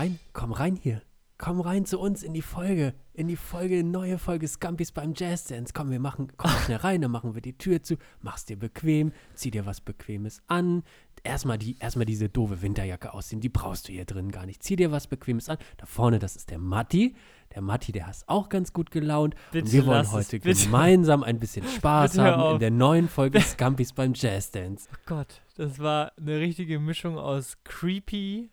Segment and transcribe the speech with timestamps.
[0.00, 1.02] rein, komm rein hier.
[1.36, 5.44] Komm rein zu uns in die Folge, in die Folge, neue Folge Scampis beim Jazz
[5.44, 5.72] Dance.
[5.74, 9.12] Komm, wir machen, komm schnell rein, dann machen wir die Tür zu, mach's dir bequem,
[9.34, 10.84] zieh dir was Bequemes an.
[11.22, 14.62] Erstmal die, erstmal diese doofe Winterjacke ausziehen, die brauchst du hier drin gar nicht.
[14.62, 15.58] Zieh dir was Bequemes an.
[15.76, 17.14] Da vorne, das ist der Matti.
[17.54, 19.34] Der Matti, der ist auch ganz gut gelaunt.
[19.52, 23.40] Bitte und wir wollen heute es, gemeinsam ein bisschen Spaß haben in der neuen Folge
[23.42, 24.88] Scampis beim Jazz Dance.
[24.92, 28.50] Oh Gott, das war eine richtige Mischung aus creepy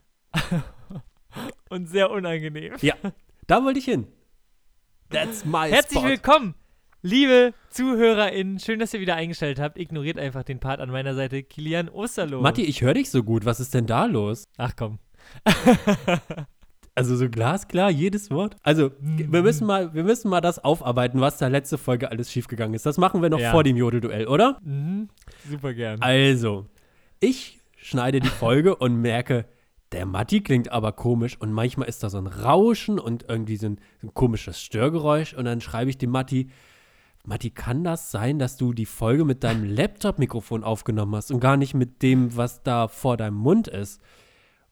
[1.69, 2.73] und sehr unangenehm.
[3.47, 4.07] Da wollte ich hin.
[5.09, 6.09] That's my Herzlich spot.
[6.09, 6.55] willkommen,
[7.01, 8.59] liebe ZuhörerInnen.
[8.59, 9.77] Schön, dass ihr wieder eingeschaltet habt.
[9.79, 11.43] Ignoriert einfach den Part an meiner Seite.
[11.43, 12.41] Kilian Osterloh.
[12.41, 13.45] Matti, ich höre dich so gut.
[13.45, 14.43] Was ist denn da los?
[14.57, 14.99] Ach komm.
[16.95, 18.57] Also so glasklar, jedes Wort.
[18.63, 22.73] Also, wir müssen mal, wir müssen mal das aufarbeiten, was da letzte Folge alles schiefgegangen
[22.73, 22.87] ist.
[22.87, 23.51] Das machen wir noch Ja.
[23.51, 24.59] vor dem Jodelduell, oder?
[24.63, 25.07] mhm,
[25.47, 26.01] super gern.
[26.01, 26.65] Also,
[27.19, 29.45] ich schneide die Folge und merke,
[29.91, 33.67] der Matti klingt aber komisch und manchmal ist da so ein Rauschen und irgendwie so
[33.67, 36.49] ein, so ein komisches Störgeräusch und dann schreibe ich dem Matti,
[37.25, 41.57] Matti, kann das sein, dass du die Folge mit deinem Laptop-Mikrofon aufgenommen hast und gar
[41.57, 44.01] nicht mit dem, was da vor deinem Mund ist?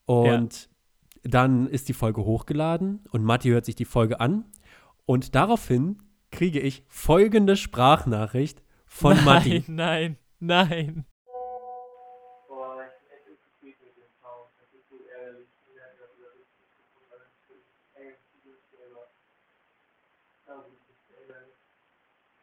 [0.06, 0.70] Und
[1.24, 4.46] dann ist die Folge hochgeladen und Matti hört sich die Folge an
[5.06, 9.64] und daraufhin kriege ich folgende Sprachnachricht von nein, Matti.
[9.68, 11.06] nein, nein.
[12.48, 14.52] Boah, ich bin echt unzufrieden mit dem Sound.
[14.60, 15.50] Das ist so ärgerlich.
[15.50, 17.64] Ich bin ja wieder über das Mikrofon alles schön.
[17.96, 19.10] Ey, ich bin selber.
[20.46, 21.58] Das ist echt ärgerlich.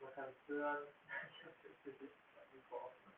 [0.01, 0.85] Man kann es hören.
[1.33, 3.13] Ich hab jetzt bitte das Mikro offen.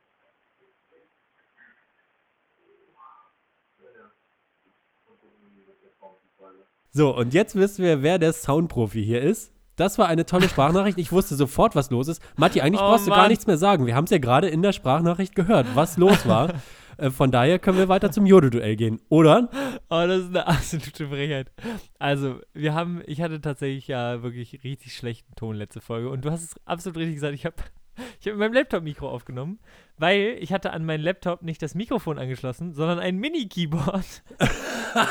[6.23, 6.65] Die Folge.
[6.91, 9.51] So, und jetzt wissen wir, wer der Soundprofi hier ist.
[9.75, 10.97] Das war eine tolle Sprachnachricht.
[10.97, 12.21] Ich wusste sofort, was los ist.
[12.37, 13.29] Matti, eigentlich Oh, brauchst du gar Mann.
[13.29, 13.85] nichts mehr sagen.
[13.85, 16.53] Wir haben es ja gerade in der Sprachnachricht gehört, was los war.
[16.97, 19.49] äh, von daher können wir weiter zum Jodelduell gehen, oder?
[19.89, 21.51] Oh, das ist eine absolute Frechheit.
[21.99, 26.31] Also, wir haben, ich hatte tatsächlich ja wirklich richtig schlechten Ton letzte Folge und du
[26.31, 27.33] hast es absolut richtig gesagt.
[27.33, 27.55] Ich habe
[28.19, 29.59] ich hab mit meinem Laptop-Mikro aufgenommen,
[29.97, 34.23] weil ich hatte an meinen Laptop nicht das Mikrofon angeschlossen, sondern ein Mini-Keyboard.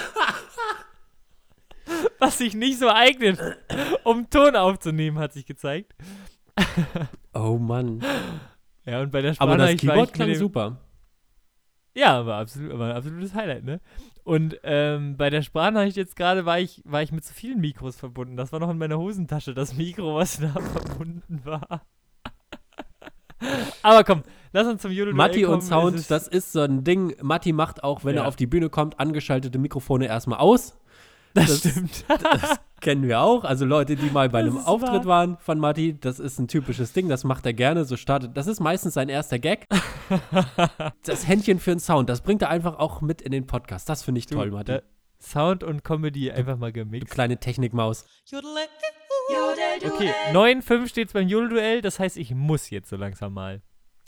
[2.18, 3.38] Was sich nicht so eignet,
[4.04, 5.94] um Ton aufzunehmen, hat sich gezeigt.
[7.34, 8.02] Oh Mann.
[8.86, 10.78] Ja, und bei der Aber das Keyboard klang super.
[11.94, 13.80] Ja, war absolut, war ein absolutes Highlight, ne?
[14.24, 17.96] Und ähm, bei der Sprachnachricht jetzt gerade war ich, war ich mit so vielen Mikros
[17.96, 18.36] verbunden.
[18.36, 21.82] Das war noch in meiner Hosentasche, das Mikro, was da verbunden war.
[23.82, 24.22] Aber komm,
[24.52, 25.60] lass uns zum Jodel Matti und.
[25.62, 27.14] Sound, das ist so ein Ding.
[27.22, 28.22] Matti macht auch, wenn Ja.
[28.22, 30.78] er auf die Bühne kommt, angeschaltete Mikrofone erstmal aus.
[31.34, 32.04] Das, das- stimmt.
[32.80, 33.44] Kennen wir auch.
[33.44, 35.06] Also Leute, die mal bei Das einem ist Auftritt wahr.
[35.06, 37.84] waren von Matti, das ist ein typisches Ding, das macht er gerne.
[37.86, 39.66] So startet, das ist meistens sein erster Gag.
[41.04, 43.88] das Händchen für den Sound, das bringt er einfach auch mit in den Podcast.
[43.88, 44.72] Das finde ich Du, toll, Matti.
[44.72, 44.82] da-
[45.20, 47.10] Sound und Comedy einfach mal Du gemixt.
[47.10, 48.04] kleine Technikmaus.
[49.86, 53.62] Okay, 9-5 steht's beim Jodelduell, das heißt, ich muss jetzt so langsam mal.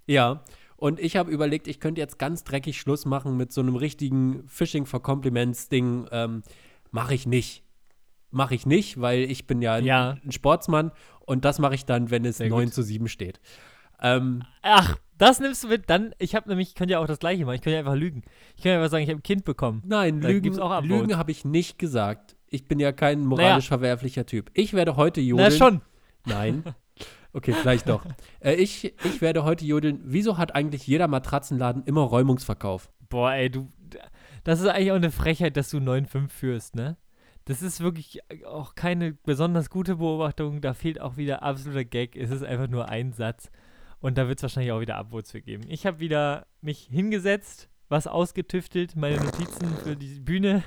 [0.07, 0.45] Ja.
[0.77, 4.47] Und ich habe überlegt, ich könnte jetzt ganz dreckig Schluss machen mit so einem richtigen
[4.47, 6.07] Fishing for Compliments Ding.
[6.13, 6.43] Ähm,
[6.91, 7.63] mache ich nicht.
[8.31, 10.17] Mache ich nicht, weil ich bin ja, Ja.
[10.25, 12.75] ein Sportsmann und das mache ich dann, wenn es Sehr 9 gut.
[12.75, 13.41] zu 7 steht.
[14.01, 15.89] Ähm, Ach, das nimmst du mit.
[15.89, 17.55] Dann, ich habe nämlich, ich könnte ja auch das gleiche machen.
[17.55, 18.23] Ich könnte ja einfach lügen.
[18.57, 19.83] Ich könnte einfach sagen, ich habe ein Kind bekommen.
[19.87, 20.55] Nein, Da Lügen.
[20.83, 22.37] Lügen habe ich nicht gesagt.
[22.49, 24.51] Ich bin ja kein moralisch verwerflicher Typ.
[24.55, 25.53] Ich werde heute Na jodeln.
[25.53, 25.81] schon.
[26.27, 26.63] Nein.
[27.33, 28.03] Okay, vielleicht doch.
[28.41, 30.01] Äh, ich, ich werde heute jodeln.
[30.05, 32.91] Wieso hat eigentlich jeder Matratzenladen immer Räumungsverkauf?
[33.11, 33.71] Boah, ey, du.
[34.47, 36.97] Das ist eigentlich auch eine Frechheit, dass du 9-5 führst, ne?
[37.47, 40.61] Das ist wirklich auch keine besonders gute Beobachtung.
[40.61, 42.15] Da fehlt auch wieder absoluter Gag.
[42.15, 43.51] Es ist einfach nur ein Satz.
[43.99, 45.65] Und da wird es wahrscheinlich auch wieder Upvotes für geben.
[45.67, 50.63] Ich habe wieder mich hingesetzt, was ausgetüftelt, meine Notizen für die Bühne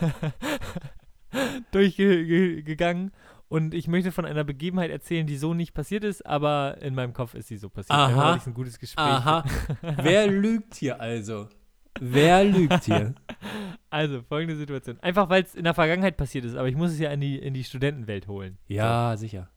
[1.72, 3.12] durchgegangen.
[3.48, 7.12] Und ich möchte von einer Begebenheit erzählen, die so nicht passiert ist, aber in meinem
[7.12, 7.98] Kopf ist sie so passiert.
[7.98, 8.30] Aha.
[8.30, 9.44] Weil ich ein gutes Gespräch Aha.
[9.82, 11.48] Wer lügt hier also?
[12.00, 13.14] Wer lügt hier?
[13.92, 15.00] Also, folgende Situation.
[15.00, 17.36] Einfach, weil es in der Vergangenheit passiert ist, aber ich muss es ja in die,
[17.36, 18.56] in die Studentenwelt holen.
[18.68, 19.50] Ja, sicher.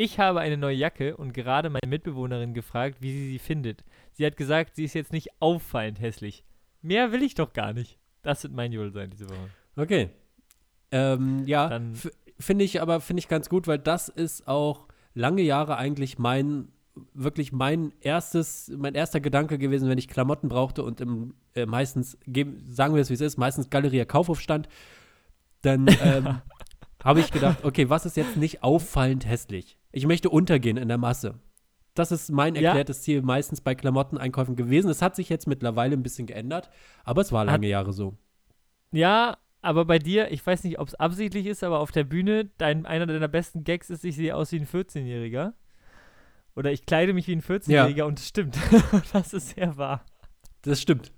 [0.00, 3.82] Ich habe eine neue Jacke und gerade meine Mitbewohnerin gefragt, wie sie sie findet.
[4.12, 6.44] Sie hat gesagt, sie ist jetzt nicht auffallend hässlich.
[6.82, 7.98] Mehr will ich doch gar nicht.
[8.22, 9.50] Das wird mein Jodel sein diese Woche.
[9.74, 10.10] Okay.
[10.92, 11.80] Ähm, ja,
[12.38, 16.68] finde ich aber finde ich ganz gut, weil das ist auch lange Jahre eigentlich mein
[17.14, 22.18] wirklich mein erstes mein erster Gedanke gewesen, wenn ich Klamotten brauchte und im, äh, meistens
[22.68, 24.68] sagen wir es wie es ist, meistens Galeria Kaufhof stand,
[25.62, 26.40] dann ähm,
[27.02, 29.78] habe ich gedacht, okay, was ist jetzt nicht auffallend hässlich?
[29.92, 31.34] Ich möchte untergehen in der Masse.
[31.94, 32.62] Das ist mein Ja.
[32.68, 34.88] erklärtes Ziel meistens bei Klamotteneinkäufen gewesen.
[34.90, 36.70] Es hat sich jetzt mittlerweile ein bisschen geändert,
[37.04, 38.16] aber es war lange Jahre so.
[38.92, 42.50] Ja, aber bei dir, ich weiß nicht, ob es absichtlich ist, aber auf der Bühne,
[42.58, 45.52] dein, einer deiner besten Gags ist, ich sehe aus wie ein 14-Jähriger.
[46.58, 48.58] Oder ich kleide mich wie ein 14-Jähriger und es stimmt.
[49.12, 50.04] das ist sehr wahr.
[50.62, 51.12] Das stimmt.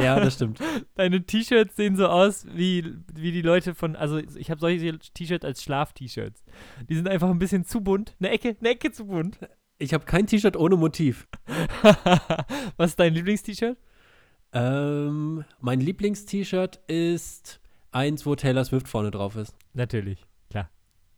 [0.00, 0.60] Ja, das stimmt.
[0.94, 5.44] Deine T-Shirts sehen so aus wie, wie die Leute von, also ich habe solche T-Shirts
[5.44, 6.42] als Schlaf-T-Shirts.
[6.88, 8.16] Die sind einfach ein bisschen zu bunt.
[8.18, 9.38] Eine Ecke, eine Ecke zu bunt.
[9.76, 11.28] Ich habe kein T-Shirt ohne Motiv.
[12.78, 13.76] Was ist dein Lieblings-T-Shirt?
[14.54, 17.60] Ähm, mein Lieblings-T-Shirt ist
[17.92, 19.54] eins, wo Taylor Swift vorne drauf ist.
[19.74, 20.27] Natürlich.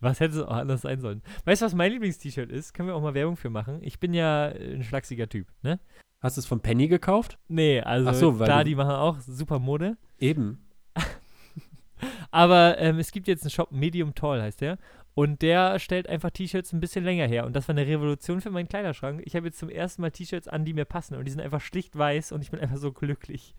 [0.01, 1.23] Was hätte es auch anders sein sollen?
[1.45, 2.73] Weißt du, was mein Lieblings-T-Shirt ist?
[2.73, 3.79] Können wir auch mal Werbung für machen.
[3.83, 5.79] Ich bin ja ein schlachsiger Typ, ne?
[6.21, 7.39] Hast du es von Penny gekauft?
[7.49, 9.97] Nee, also so, klar, die machen auch super Mode.
[10.19, 10.67] Eben.
[12.31, 14.79] Aber ähm, es gibt jetzt einen Shop, Medium Tall heißt der.
[15.15, 17.45] Und der stellt einfach T-Shirts ein bisschen länger her.
[17.47, 19.23] Und das war eine Revolution für meinen Kleiderschrank.
[19.25, 21.17] Ich habe jetzt zum ersten Mal T-Shirts an, die mir passen.
[21.17, 23.55] Und die sind einfach schlicht weiß und ich bin einfach so glücklich.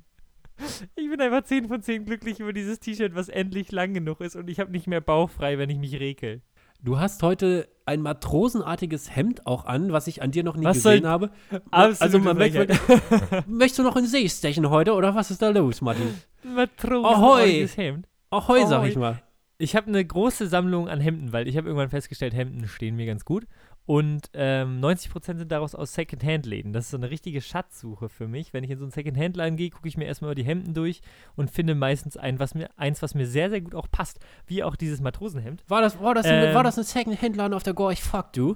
[0.96, 4.36] Ich bin einfach 10 von 10 glücklich über dieses T-Shirt, was endlich lang genug ist.
[4.36, 6.42] Und ich habe nicht mehr bauchfrei, wenn ich mich rekel.
[6.84, 10.82] Du hast heute ein matrosenartiges Hemd auch an, was ich an dir noch nie Was
[10.82, 11.30] soll- gesehen habe.
[11.70, 12.68] Absolute also man möchte,
[13.48, 16.16] möchtest du noch in den See stechen heute oder was ist da los, Martin?
[16.44, 17.68] Matrosen Ahoi!
[17.76, 18.08] Hemd.
[18.32, 18.90] Ahoi, sag Ahoi.
[18.90, 19.22] ich mal.
[19.60, 23.06] Ich habe eine große Sammlung an Hemden, weil ich habe irgendwann festgestellt, Hemden stehen mir
[23.06, 23.46] ganz gut.
[23.92, 26.72] Und ähm, 90% sind daraus aus Secondhand-Läden.
[26.72, 28.54] Das ist so eine richtige Schatzsuche für mich.
[28.54, 31.02] Wenn ich in so einen Secondhand-Laden gehe, gucke ich mir erstmal die Hemden durch
[31.36, 34.22] und finde meistens ein, was mir, eins, was mir sehr, sehr gut auch passt.
[34.48, 35.66] Wie auch dieses Matrosenhemd.
[35.68, 36.56] War das, war das, ein, Ähm.
[36.56, 38.02] war das ein Second-Händler auf der Gorch?
[38.02, 38.56] Fuck, du.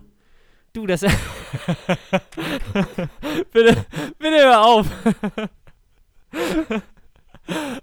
[0.72, 1.02] Du, das.
[3.52, 3.86] bitte,
[4.18, 4.90] bitte hör auf.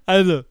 [0.06, 0.44] also,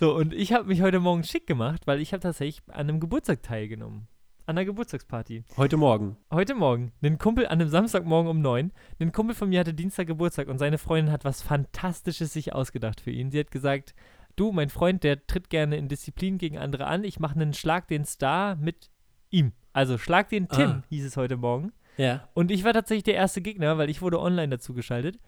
[0.00, 2.98] so, und ich habe mich heute Morgen schick gemacht, weil ich habe tatsächlich an einem
[2.98, 4.08] Geburtstag teilgenommen.
[4.50, 5.44] An einer Geburtstagsparty.
[5.56, 6.16] Heute Morgen.
[6.32, 10.08] Heute Morgen, ein Kumpel an einem Samstagmorgen um neun, ein Kumpel von mir hatte Dienstag
[10.08, 13.30] Geburtstag und seine Freundin hat was Fantastisches sich ausgedacht für ihn.
[13.30, 13.94] Sie hat gesagt,
[14.34, 17.86] du, mein Freund, der tritt gerne in Disziplin gegen andere an, ich mache einen Schlag
[17.86, 18.90] den Star mit
[19.30, 19.52] ihm.
[19.72, 20.82] Also Schlag den Tim, Ah.
[20.88, 21.70] hieß es heute Morgen.
[21.96, 22.28] Ja.
[22.34, 25.20] Und ich war tatsächlich der erste Gegner, weil ich wurde online dazu geschaltet.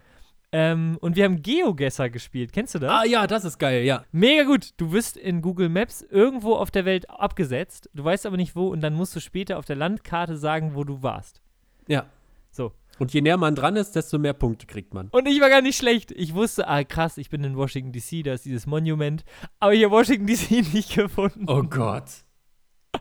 [0.54, 2.52] Ähm, und wir haben Geogesser gespielt.
[2.52, 2.90] Kennst du das?
[2.90, 4.04] Ah ja, das ist geil, ja.
[4.12, 4.74] Mega gut.
[4.76, 7.88] Du wirst in Google Maps irgendwo auf der Welt abgesetzt.
[7.94, 10.84] Du weißt aber nicht wo und dann musst du später auf der Landkarte sagen, wo
[10.84, 11.40] du warst.
[11.88, 12.04] Ja.
[12.50, 12.72] So.
[12.98, 15.08] Und je näher man dran ist, desto mehr Punkte kriegt man.
[15.08, 16.12] Und ich war gar nicht schlecht.
[16.12, 19.24] Ich wusste, ah krass, ich bin in Washington DC, da ist dieses Monument.
[19.58, 21.46] Aber ich habe Washington DC nicht gefunden.
[21.48, 22.04] Oh Gott.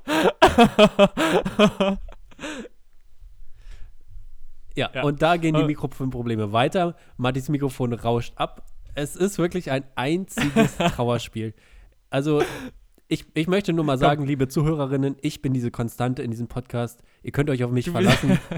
[4.75, 5.03] Ja, Ja.
[5.03, 5.65] und da gehen die Äh.
[5.67, 6.95] Mikrofonprobleme weiter.
[7.17, 8.65] Mattis Mikrofon rauscht ab.
[8.95, 11.53] Es ist wirklich ein einziges Trauerspiel.
[12.09, 12.43] Also,
[13.07, 17.01] ich, ich möchte nur mal sagen, liebe Zuhörerinnen, ich bin diese Konstante in diesem Podcast.
[17.23, 18.39] Ihr könnt euch auf mich verlassen.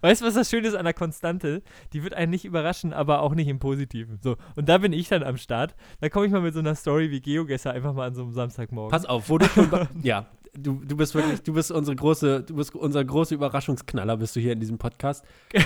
[0.00, 1.62] Weißt du, was das Schöne ist an der Konstante?
[1.92, 4.18] Die wird einen nicht überraschen, aber auch nicht im Positiven.
[4.20, 5.76] So, und da bin ich dann am Start.
[6.00, 8.32] Da komme ich mal mit so einer Story wie Geogesser einfach mal an so einem
[8.32, 8.90] Samstagmorgen.
[8.90, 9.70] Pass auf, wo du schon.
[9.70, 10.26] bei- ja,
[10.56, 14.40] du, du bist wirklich, du bist unsere große, du bist unser großer Überraschungsknaller, bist du
[14.40, 15.24] hier in diesem Podcast.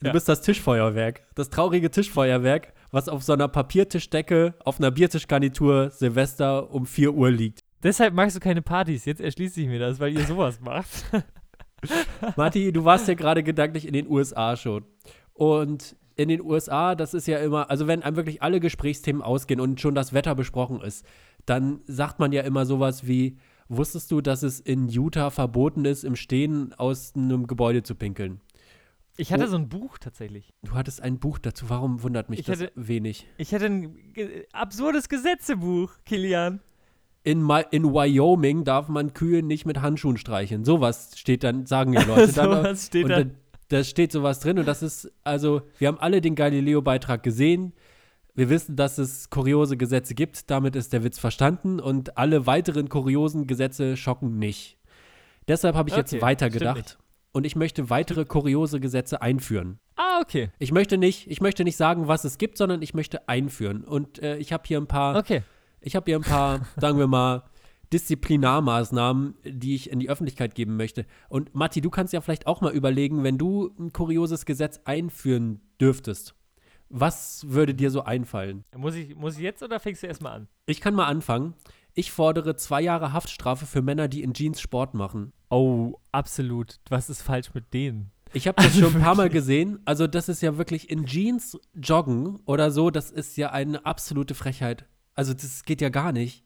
[0.00, 0.12] Du Ja.
[0.12, 1.22] bist das Tischfeuerwerk.
[1.36, 7.30] Das traurige Tischfeuerwerk, was auf so einer Papiertischdecke auf einer Biertischgarnitur Silvester um 4 Uhr
[7.30, 7.60] liegt.
[7.84, 9.04] Deshalb magst du keine Partys.
[9.04, 10.88] Jetzt erschließt sich mir das, weil ihr sowas macht.
[12.36, 14.84] Marti, du warst ja gerade gedanklich in den USA schon.
[15.34, 19.60] Und in den USA, das ist ja immer, also wenn einem wirklich alle Gesprächsthemen ausgehen
[19.60, 21.04] und schon das Wetter besprochen ist,
[21.46, 23.38] dann sagt man ja immer sowas wie,
[23.76, 28.40] wusstest du, dass es in Utah verboten ist, im Stehen aus einem Gebäude zu pinkeln?
[29.16, 29.48] Ich hatte Oh.
[29.48, 30.54] so ein Buch tatsächlich.
[30.62, 33.26] Du hattest ein Buch dazu, warum wundert mich Ich das hatte- wenig?
[33.36, 36.60] Ich hatte ein ge- absurdes Gesetzebuch, Kilian.
[37.24, 40.64] In, Ma in Wyoming darf man Kühe nicht mit Handschuhen streicheln.
[40.64, 42.50] Sowas steht dann, sagen die Leute dann.
[42.50, 43.24] Sowas steht und da.
[43.24, 43.30] da,
[43.68, 47.74] da steht sowas drin und das ist, also, wir haben alle den Galileo-Beitrag gesehen.
[48.34, 50.50] Wir wissen, dass es kuriose Gesetze gibt.
[50.50, 54.78] Damit ist der Witz verstanden und alle weiteren kuriosen Gesetze schocken nicht.
[55.48, 56.98] Deshalb habe ich Okay, jetzt weitergedacht
[57.32, 59.78] und ich möchte weitere kuriose Gesetze einführen.
[59.96, 60.50] Ah, okay.
[60.58, 63.84] Ich möchte nicht, ich möchte nicht sagen, was es gibt, sondern ich möchte einführen.
[63.84, 65.42] Und äh, ich habe hier ein paar Okay.
[65.80, 67.44] ich habe hier ein paar, sagen wir mal,
[67.92, 71.04] Disziplinarmaßnahmen, die ich in die Öffentlichkeit geben möchte.
[71.28, 75.60] Und Matti, du kannst ja vielleicht auch mal überlegen, wenn du ein kurioses Gesetz einführen
[75.78, 76.34] dürftest.
[76.94, 78.64] Was würde dir so einfallen?
[78.76, 80.48] Muss ich, muss ich jetzt oder fängst du erstmal an?
[80.66, 81.54] Ich kann mal anfangen.
[81.94, 85.32] Ich fordere zwei Jahre Haftstrafe für Männer, die in Jeans Sport machen.
[85.48, 86.80] Oh, absolut.
[86.90, 88.10] Was ist falsch mit denen?
[88.34, 89.80] Ich habe das Also schon ein paar Mal gesehen.
[89.86, 94.34] Also, das ist ja wirklich in Jeans joggen oder so, das ist ja eine absolute
[94.34, 94.84] Frechheit.
[95.14, 96.44] Also, das geht ja gar nicht.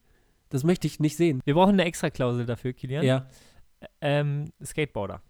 [0.49, 1.41] Das möchte ich nicht sehen.
[1.45, 3.05] Wir brauchen eine Extra-Klausel dafür, Kilian.
[3.05, 3.27] Ja.
[4.01, 5.23] Ähm, Skateboarder.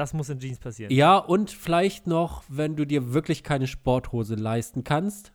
[0.00, 0.90] Das muss in Jeans passieren.
[0.90, 5.34] Ja, und vielleicht noch, wenn du dir wirklich keine Sporthose leisten kannst,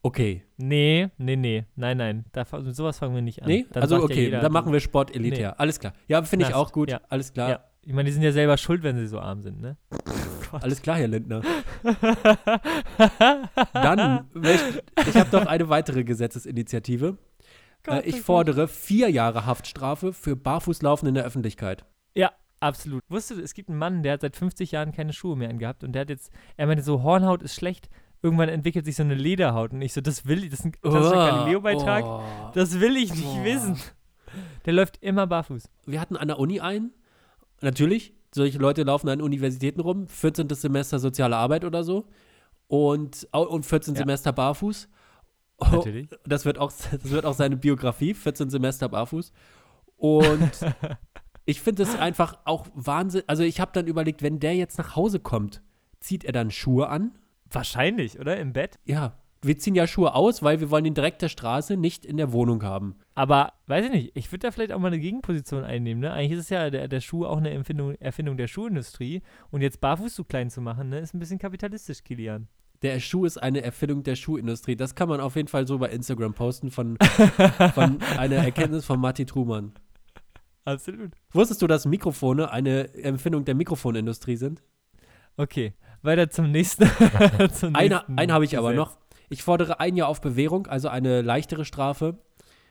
[0.00, 0.44] Okay.
[0.56, 1.66] Nee, nee, nee.
[1.74, 2.24] Nein, nein.
[2.32, 3.48] Da, mit sowas fangen wir nicht an.
[3.48, 3.66] Nee?
[3.70, 5.60] Dann also ja okay, jeder, dann machen wir Sport elitär.
[5.60, 5.92] Alles klar.
[6.06, 6.90] Ja, finde ich auch gut.
[6.90, 7.00] ja.
[7.10, 7.50] Alles klar.
[7.50, 7.64] Ja.
[7.82, 9.76] Ich meine, die sind ja selber schuld, wenn sie so arm sind, ne?
[10.52, 11.42] Alles klar, Herr Lindner.
[13.74, 17.18] Dann, möcht- ich habe noch eine weitere Gesetzesinitiative.
[17.86, 21.84] Äh, ich fordere vier Jahre Haftstrafe für Barfußlaufen in der Öffentlichkeit.
[22.14, 23.02] Ja, absolut.
[23.08, 25.84] Wusstest du, es gibt einen Mann, der hat seit 50 Jahren keine Schuhe mehr angehabt
[25.84, 27.88] und der hat jetzt, er meinte so, Hornhaut ist schlecht.
[28.20, 30.72] Irgendwann entwickelt sich so eine Lederhaut und ich so, das will ich, das ist ein
[30.72, 32.04] klassischer Galileo-Beitrag.
[32.04, 32.50] Oh.
[32.52, 33.44] Das will ich nicht Boah.
[33.44, 33.76] wissen.
[34.64, 35.68] Der läuft immer barfuß.
[35.86, 36.92] Wir hatten an der Uni einen.
[37.60, 40.08] Natürlich, solche Leute laufen an Universitäten rum.
[40.08, 40.48] 14.
[40.50, 42.06] Semester soziale Arbeit oder so.
[42.66, 43.98] Und, und 14 Ja.
[44.00, 44.88] Semester barfuß.
[45.58, 46.08] Oh, Natürlich.
[46.26, 49.32] Das wird, auch, das wird auch seine Biografie, 14 Semester barfuß.
[49.96, 50.50] Und
[51.48, 53.22] ich finde es einfach auch Wahnsinn.
[53.26, 55.62] Also ich habe dann überlegt, wenn der jetzt nach Hause kommt,
[55.98, 57.16] zieht er dann Schuhe an?
[57.50, 58.36] Wahrscheinlich, oder?
[58.36, 58.78] Im Bett.
[58.84, 62.18] Ja, wir ziehen ja Schuhe aus, weil wir wollen ihn direkt der Straße nicht in
[62.18, 62.96] der Wohnung haben.
[63.14, 66.12] Aber, weiß ich nicht, ich würde da vielleicht auch mal eine Gegenposition einnehmen, ne?
[66.12, 69.22] Eigentlich ist es ja der, der Schuh auch eine Empfindung, Erfindung der Schuhindustrie.
[69.50, 72.48] Und jetzt barfuß so klein zu machen, ne, ist ein bisschen kapitalistisch, Kilian.
[72.82, 74.76] Der Schuh ist eine Erfindung der Schuhindustrie.
[74.76, 76.98] Das kann man auf jeden Fall so bei Instagram posten von,
[77.74, 79.72] von einer Erkenntnis von Matti Trumann.
[80.64, 81.12] Absolut.
[81.32, 84.62] Wusstest du, dass Mikrofone eine Erfindung der Mikrofonindustrie sind?
[85.36, 85.72] Okay,
[86.02, 86.84] weiter zum nächsten.
[87.52, 88.88] zum Eine, nächsten einen habe ich aber Gesetz.
[88.88, 88.98] noch.
[89.30, 92.18] Ich fordere ein Jahr auf Bewährung, also eine leichtere Strafe,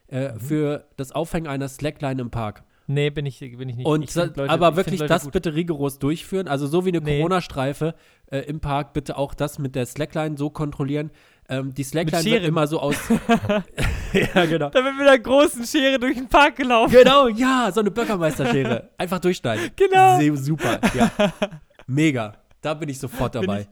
[0.08, 0.40] äh, Mhm.
[0.40, 2.64] für das Aufhängen einer Slackline im Park.
[2.90, 3.86] Nee, bin ich, bin ich nicht.
[3.86, 5.32] Und ich find Leute- aber wirklich das gut.
[5.34, 6.48] bitte rigoros durchführen.
[6.48, 7.18] Also so wie eine Nee.
[7.18, 7.94] Corona-Streife
[8.30, 11.10] äh, im Park, bitte auch das mit der Slackline so kontrollieren.
[11.50, 12.96] Ähm, die Slackline wird immer so aus.
[14.12, 14.70] ja, genau.
[14.70, 16.92] Da wird mit einer großen Schere durch den Park gelaufen.
[16.92, 18.88] Genau, ja, so eine Bürgermeisterschere.
[18.96, 19.70] Einfach durchschneiden.
[19.76, 20.18] Genau.
[20.18, 21.10] Se- Super, ja.
[21.86, 22.36] Mega.
[22.62, 23.62] Da bin ich sofort dabei.
[23.62, 23.68] ich-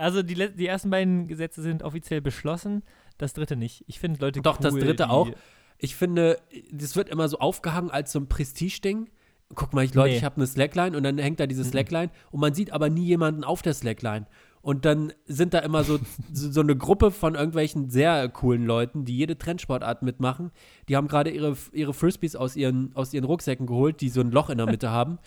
[0.00, 2.82] Also die, die ersten beiden Gesetze sind offiziell beschlossen,
[3.18, 3.82] das dritte nicht.
[3.88, 5.28] Ich finde Leute Doch, cool, das dritte auch.
[5.78, 6.38] Ich finde,
[6.72, 9.10] das wird immer so aufgehangen als so ein Prestige-Ding.
[9.54, 10.16] Guck mal, ich, Leute, Nee.
[10.16, 11.68] ich habe eine Slackline und dann hängt da diese Mhm.
[11.68, 14.26] Slackline und man sieht aber nie jemanden auf der Slackline.
[14.60, 16.00] Und dann sind da immer so,
[16.32, 20.50] so, eine Gruppe von irgendwelchen sehr coolen Leuten, die jede Trendsportart mitmachen.
[20.88, 24.32] Die haben gerade ihre, ihre Frisbees aus ihren, aus ihren Rucksäcken geholt, die so ein
[24.32, 25.18] Loch in der Mitte haben.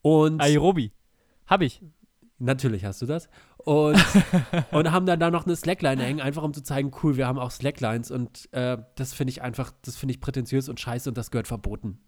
[0.00, 0.92] Und Aerobi.
[1.46, 1.82] Hab ich.
[2.38, 3.28] Natürlich hast du das.
[3.68, 4.02] Und,
[4.70, 7.38] und haben dann da noch eine Slackline hängen, einfach um zu zeigen, cool, wir haben
[7.38, 8.10] auch Slacklines.
[8.10, 11.48] Und äh, das finde ich einfach, das finde ich prätentiös und scheiße und das gehört
[11.48, 12.00] verboten.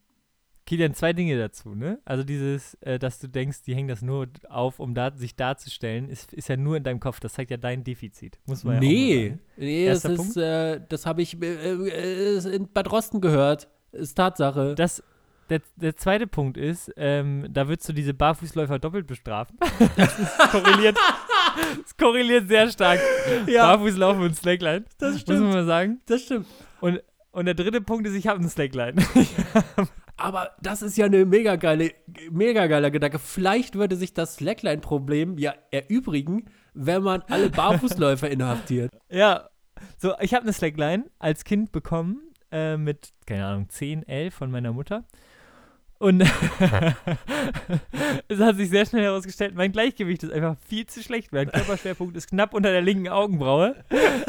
[0.64, 2.00] Kilian, zwei Dinge dazu, ne?
[2.06, 6.08] Also dieses, äh, dass du denkst, die hängen das nur auf, um da, sich darzustellen,
[6.08, 7.20] ist, ist ja nur in deinem Kopf.
[7.20, 8.38] Das zeigt ja dein Defizit.
[8.46, 9.40] Muss man ja nee, sagen.
[9.58, 13.68] nee, das ist, äh, das habe ich äh, äh, in Bad Rosten gehört.
[13.92, 14.74] Ist Tatsache.
[14.76, 15.02] Das,
[15.50, 19.58] der, der zweite Punkt ist, ähm, da würdest du diese Barfußläufer doppelt bestrafen.
[19.96, 20.96] das ist korreliert,
[21.82, 23.00] das korreliert sehr stark.
[23.46, 24.84] ja, Barfußlaufen und Slackline.
[24.98, 25.52] das Muss man stimmt.
[25.52, 26.00] mal sagen.
[26.06, 26.46] Das stimmt.
[26.80, 27.00] Und,
[27.32, 28.96] und der dritte Punkt ist, ich habe einen Slackline.
[30.16, 31.92] Aber das ist ja eine mega geile,
[32.30, 33.18] mega geiler Gedanke.
[33.18, 38.92] Vielleicht würde sich das Slackline-Problem ja erübrigen, wenn man alle Barfußläufer inhaftiert.
[39.08, 39.48] ja,
[39.96, 42.20] so, ich habe eine Slackline als Kind bekommen,
[42.52, 45.04] äh, mit, keine Ahnung, 10, 11 von meiner Mutter.
[46.00, 46.20] Und
[48.28, 51.30] es hat sich sehr schnell herausgestellt, mein Gleichgewicht ist einfach viel zu schlecht.
[51.30, 53.76] Mein Körperschwerpunkt ist knapp unter der linken Augenbraue.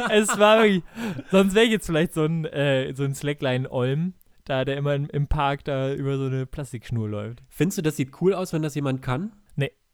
[0.09, 0.83] es war wirklich,
[1.31, 5.27] sonst wäre ich jetzt vielleicht so ein, äh, so ein Slackline-Olm, da der immer im,
[5.27, 7.41] Park da über so eine Plastikschnur läuft.
[7.47, 9.31] Findest du, das sieht cool aus, wenn das jemand kann?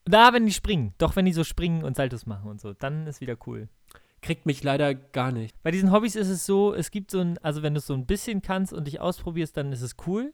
[0.05, 0.95] Da, wenn die springen.
[0.97, 3.69] Doch, wenn die so springen und Saltos machen und so, dann ist wieder cool.
[4.21, 5.61] Kriegt mich leider gar nicht.
[5.61, 7.93] Bei diesen Hobbys ist es so, es gibt so ein, also wenn du es so
[7.93, 10.33] ein bisschen kannst und dich ausprobierst, dann ist es cool.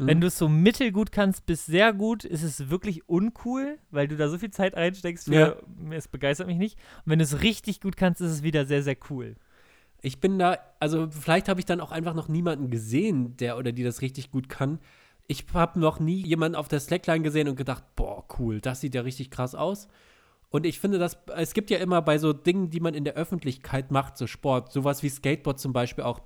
[0.00, 0.06] Mhm.
[0.06, 4.16] Wenn du es so mittelgut kannst bis sehr gut, ist es wirklich uncool, weil du
[4.16, 5.26] da so viel Zeit reinsteckst.
[5.26, 5.54] Für, Ja.
[5.92, 6.78] Es begeistert mich nicht.
[7.04, 9.36] Und wenn du es richtig gut kannst, ist es wieder sehr, sehr cool.
[10.02, 13.70] Ich bin da, also vielleicht habe ich dann auch einfach noch niemanden gesehen, der oder
[13.72, 14.78] die das richtig gut kann.
[15.26, 18.94] Ich habe noch nie jemanden auf der Slackline gesehen und gedacht, boah, cool, das sieht
[18.94, 19.88] ja richtig krass aus.
[20.48, 23.14] Und ich finde, dass es gibt ja immer bei so Dingen, die man in der
[23.14, 26.20] Öffentlichkeit macht, so Sport, sowas wie Skateboard zum Beispiel auch.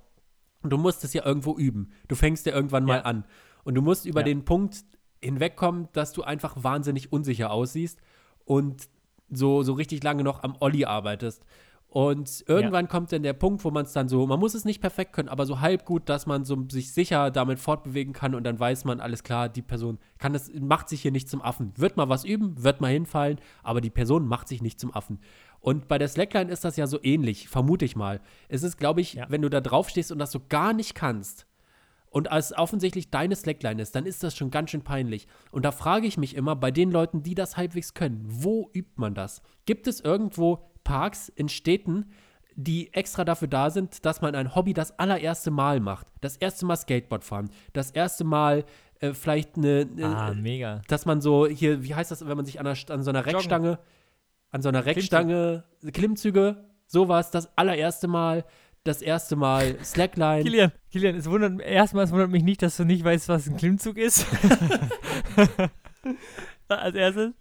[0.63, 1.91] Du musst es ja irgendwo üben.
[2.07, 3.01] Du fängst ja irgendwann mal Ja.
[3.03, 3.25] an.
[3.65, 4.25] Und du musst über Ja.
[4.25, 4.85] den Punkt
[5.21, 7.99] hinwegkommen, dass du einfach wahnsinnig unsicher aussiehst
[8.45, 8.87] und
[9.29, 11.43] so, so richtig lange noch am Olli arbeitest.
[11.87, 14.81] Und irgendwann kommt dann der Punkt, wo man es dann so, man muss es nicht
[14.81, 18.43] perfekt können, aber so halb gut, dass man so sich sicher damit fortbewegen kann und
[18.43, 21.71] dann weiß man, alles klar, die Person kann das, macht sich hier nicht zum Affen.
[21.77, 25.19] Wird mal was üben, wird mal hinfallen, aber die Person macht sich nicht zum Affen.
[25.61, 28.19] Und bei der Slackline ist das ja so ähnlich, vermute ich mal.
[28.49, 29.27] Es ist, glaube ich, Ja.
[29.29, 31.47] wenn du da drauf stehst und das so gar nicht kannst,
[32.15, 35.27] und als offensichtlich deine Slackline ist, dann ist das schon ganz schön peinlich.
[35.51, 38.93] Und da frage ich mich immer, bei den Leuten, die das halbwegs können, wo übt
[38.95, 39.41] man das?
[39.65, 42.05] Gibt es irgendwo Parks in Städten,
[42.55, 46.07] die extra dafür da sind, dass man ein Hobby das allererste Mal macht.
[46.21, 47.49] Das erste Mal Skateboard fahren.
[47.73, 48.63] Das erste Mal
[49.01, 50.81] äh, vielleicht eine, Ah, äh, mega.
[50.87, 53.25] dass man so hier, wie heißt das, wenn man sich an, einer, an so einer.
[53.25, 53.77] Reckstange,
[54.51, 58.45] an so einer Reckstange, Klimmzüge, sowas, das allererste Mal,
[58.85, 60.43] das erste Mal Slackline.
[60.43, 63.57] Kilian, Kilian, es wundert, erstmal es wundert mich nicht, dass du nicht weißt, was ein
[63.57, 64.25] Klimmzug ist.
[66.67, 67.33] Als erstes.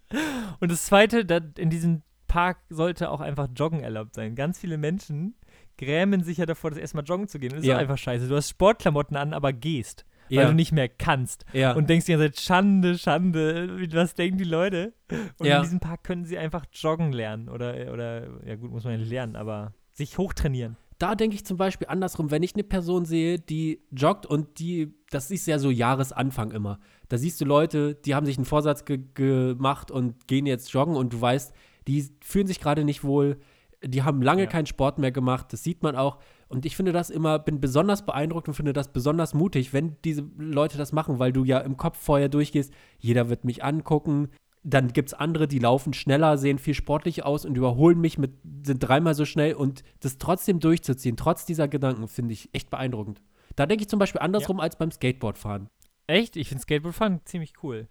[0.60, 4.34] Und das zweite, da, in diesem Park sollte auch einfach Joggen erlaubt sein.
[4.34, 5.34] Ganz viele Menschen
[5.78, 7.50] grämen sich ja davor, das erstmal joggen zu gehen.
[7.50, 7.78] Das ist Ja.
[7.78, 8.28] einfach scheiße.
[8.28, 11.44] Du hast Sportklamotten an, aber gehst, weil ja, du nicht mehr kannst.
[11.52, 11.72] ja.
[11.72, 14.94] Und denkst die ganze Schande, Schande, was denken die Leute?
[15.38, 17.48] Und in diesem Park können sie einfach joggen lernen.
[17.48, 20.76] Oder, oder ja gut, muss man ja nicht lernen, aber sich hochtrainieren.
[20.98, 24.94] Da denke ich zum Beispiel andersrum, wenn ich eine Person sehe, die joggt und die,
[25.10, 26.78] das ist ja so Jahresanfang immer.
[27.08, 30.96] Da siehst du Leute, die haben sich einen Vorsatz ge gemacht und gehen jetzt joggen
[30.96, 31.52] und du weißt,
[31.88, 33.38] die fühlen sich gerade nicht wohl,
[33.84, 34.48] die haben lange Ja.
[34.48, 36.18] keinen Sport mehr gemacht, das sieht man auch.
[36.48, 40.24] Und ich finde das immer, bin besonders beeindruckt und finde das besonders mutig, wenn diese
[40.38, 44.28] Leute das machen, weil du ja im Kopf vorher durchgehst, jeder wird mich angucken.
[44.66, 48.33] Dann gibt es andere, die laufen schneller, sehen viel sportlicher aus und überholen mich mit,
[48.64, 53.21] sind dreimal so schnell und das trotzdem durchzuziehen, trotz dieser Gedanken, finde ich echt beeindruckend.
[53.56, 55.68] Da denke ich zum Beispiel andersrum als beim Skateboardfahren.
[56.06, 56.37] Echt?
[56.37, 57.88] Ich finde Skateboardfahren ziemlich cool.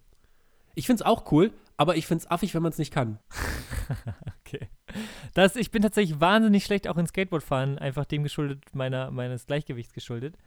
[0.75, 3.19] Ich finde es auch cool, aber ich finde es affig, wenn man es nicht kann.
[4.45, 4.69] Okay.
[5.33, 9.93] Das, ich bin tatsächlich wahnsinnig schlecht auch in Skateboardfahren, einfach dem geschuldet, meiner, meines Gleichgewichts
[9.93, 10.37] geschuldet.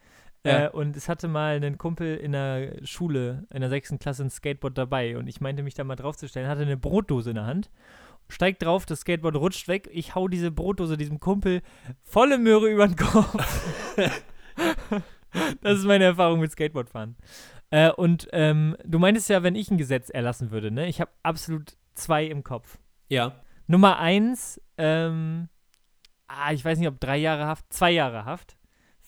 [0.45, 0.66] Ja.
[0.66, 4.31] Äh, und es hatte mal einen Kumpel in der Schule, in der sechsten Klasse, ein
[4.31, 5.16] Skateboard dabei.
[5.16, 7.71] Und ich meinte, mich da mal draufzustellen, hatte eine Brotdose in der Hand,
[8.28, 9.88] steigt drauf, das Skateboard rutscht weg.
[9.93, 11.62] Ich hau diese Brotdose diesem Kumpel
[12.02, 13.95] volle Möhre über den Kopf.
[15.62, 17.16] das ist meine Erfahrung mit Skateboardfahren.
[17.71, 20.87] Äh, und ähm, du meintest ja, wenn ich ein Gesetz erlassen würde, ne?
[20.87, 22.78] Ich habe absolut zwei im Kopf.
[23.08, 23.41] Ja.
[23.67, 25.49] Nummer eins, ähm,
[26.28, 28.55] ah, ich weiß nicht, ob drei Jahre Haft, zwei Jahre Haft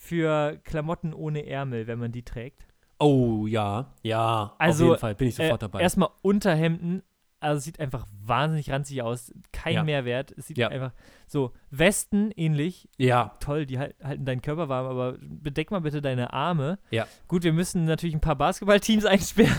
[0.08, 2.66] für Klamotten ohne Ärmel, wenn man die trägt.
[2.98, 3.92] Oh, ja.
[4.02, 5.80] Ja, Also, auf jeden Fall bin ich sofort äh, dabei.
[5.82, 7.02] Erstmal Unterhemden,
[7.40, 9.84] also sieht einfach wahnsinnig ranzig aus, kein Ja.
[9.84, 10.32] Mehrwert.
[10.36, 10.68] Es sieht Ja.
[10.68, 10.92] einfach
[11.28, 16.02] so, Westen ähnlich, ja, toll, die halt, halten deinen Körper warm, aber bedeck mal bitte
[16.02, 16.78] deine Arme.
[16.90, 17.06] Ja.
[17.28, 19.56] Gut, wir müssen natürlich ein paar Basketballteams einsperren.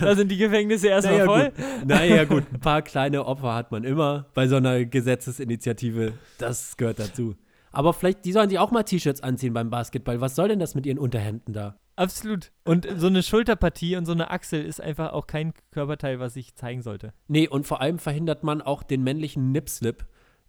[0.00, 1.50] da sind die Gefängnisse erstmal Naja, voll.
[1.50, 1.86] gut.
[1.88, 6.14] Naja, gut, ein paar kleine Opfer hat man immer bei so einer Gesetzesinitiative.
[6.38, 7.34] Das gehört dazu.
[7.72, 10.20] Aber vielleicht, die sollen sich auch mal T-Shirts anziehen beim Basketball.
[10.20, 11.78] Was soll denn das mit ihren Unterhemden da?
[11.96, 12.52] Absolut.
[12.64, 16.54] Und so eine Schulterpartie und so eine Achsel ist einfach auch kein Körperteil, was ich
[16.54, 17.12] zeigen sollte.
[17.28, 20.06] Nee, und vor allem verhindert man auch den männlichen Nipslip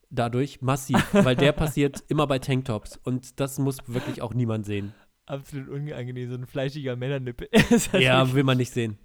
[0.09, 2.97] dadurch massiv, weil der passiert immer bei Tanktops.
[3.03, 4.93] Und das muss wirklich auch niemand sehen.
[5.25, 7.47] Absolut unangenehm, so ein fleischiger Männernippel.
[7.93, 8.97] Ja, will man nicht sehen.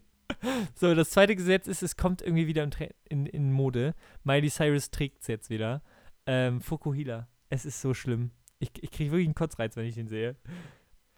[0.75, 2.73] So, das zweite Gesetz ist, es kommt irgendwie wieder in,
[3.09, 3.95] in, in Mode.
[4.25, 5.83] Miley Cyrus trägt es jetzt wieder.
[6.27, 7.29] Ähm, Fukuhila.
[7.51, 8.31] Es ist so schlimm.
[8.59, 10.37] Ich, ich kriege wirklich einen Kotzreiz, wenn ich den sehe.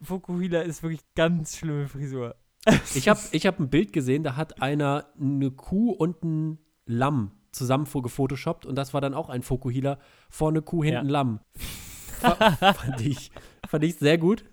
[0.02, 2.36] Fukuhila ist wirklich ganz schlimme Frisur.
[2.94, 7.32] Ich habe ich hab ein Bild gesehen, da hat einer eine Kuh und ein Lamm
[7.52, 9.98] zusammen gefotoshoppt und das war dann auch ein Fokuhila.
[10.28, 11.12] Vorne Kuh, hinten Ja.
[11.12, 11.40] Lamm.
[12.20, 12.34] Fa
[12.74, 13.30] fand, ich,
[13.66, 14.44] fand ich sehr gut.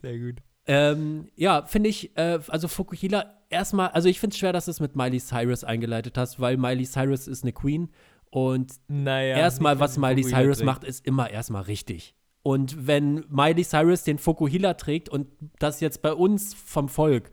[0.00, 0.42] Sehr gut.
[0.66, 4.72] Ähm, ja, finde ich, äh, also Fukuhila erstmal, also ich finde es schwer, dass du
[4.72, 7.90] es mit Miley Cyrus eingeleitet hast, weil Miley Cyrus ist eine Queen
[8.30, 9.36] und Naja.
[9.36, 10.66] erstmal, was Miley Cyrus trägt.
[10.66, 12.14] macht, ist immer erstmal richtig.
[12.42, 17.30] Und wenn Miley Cyrus den Fukuhila trägt und das jetzt bei uns vom Volk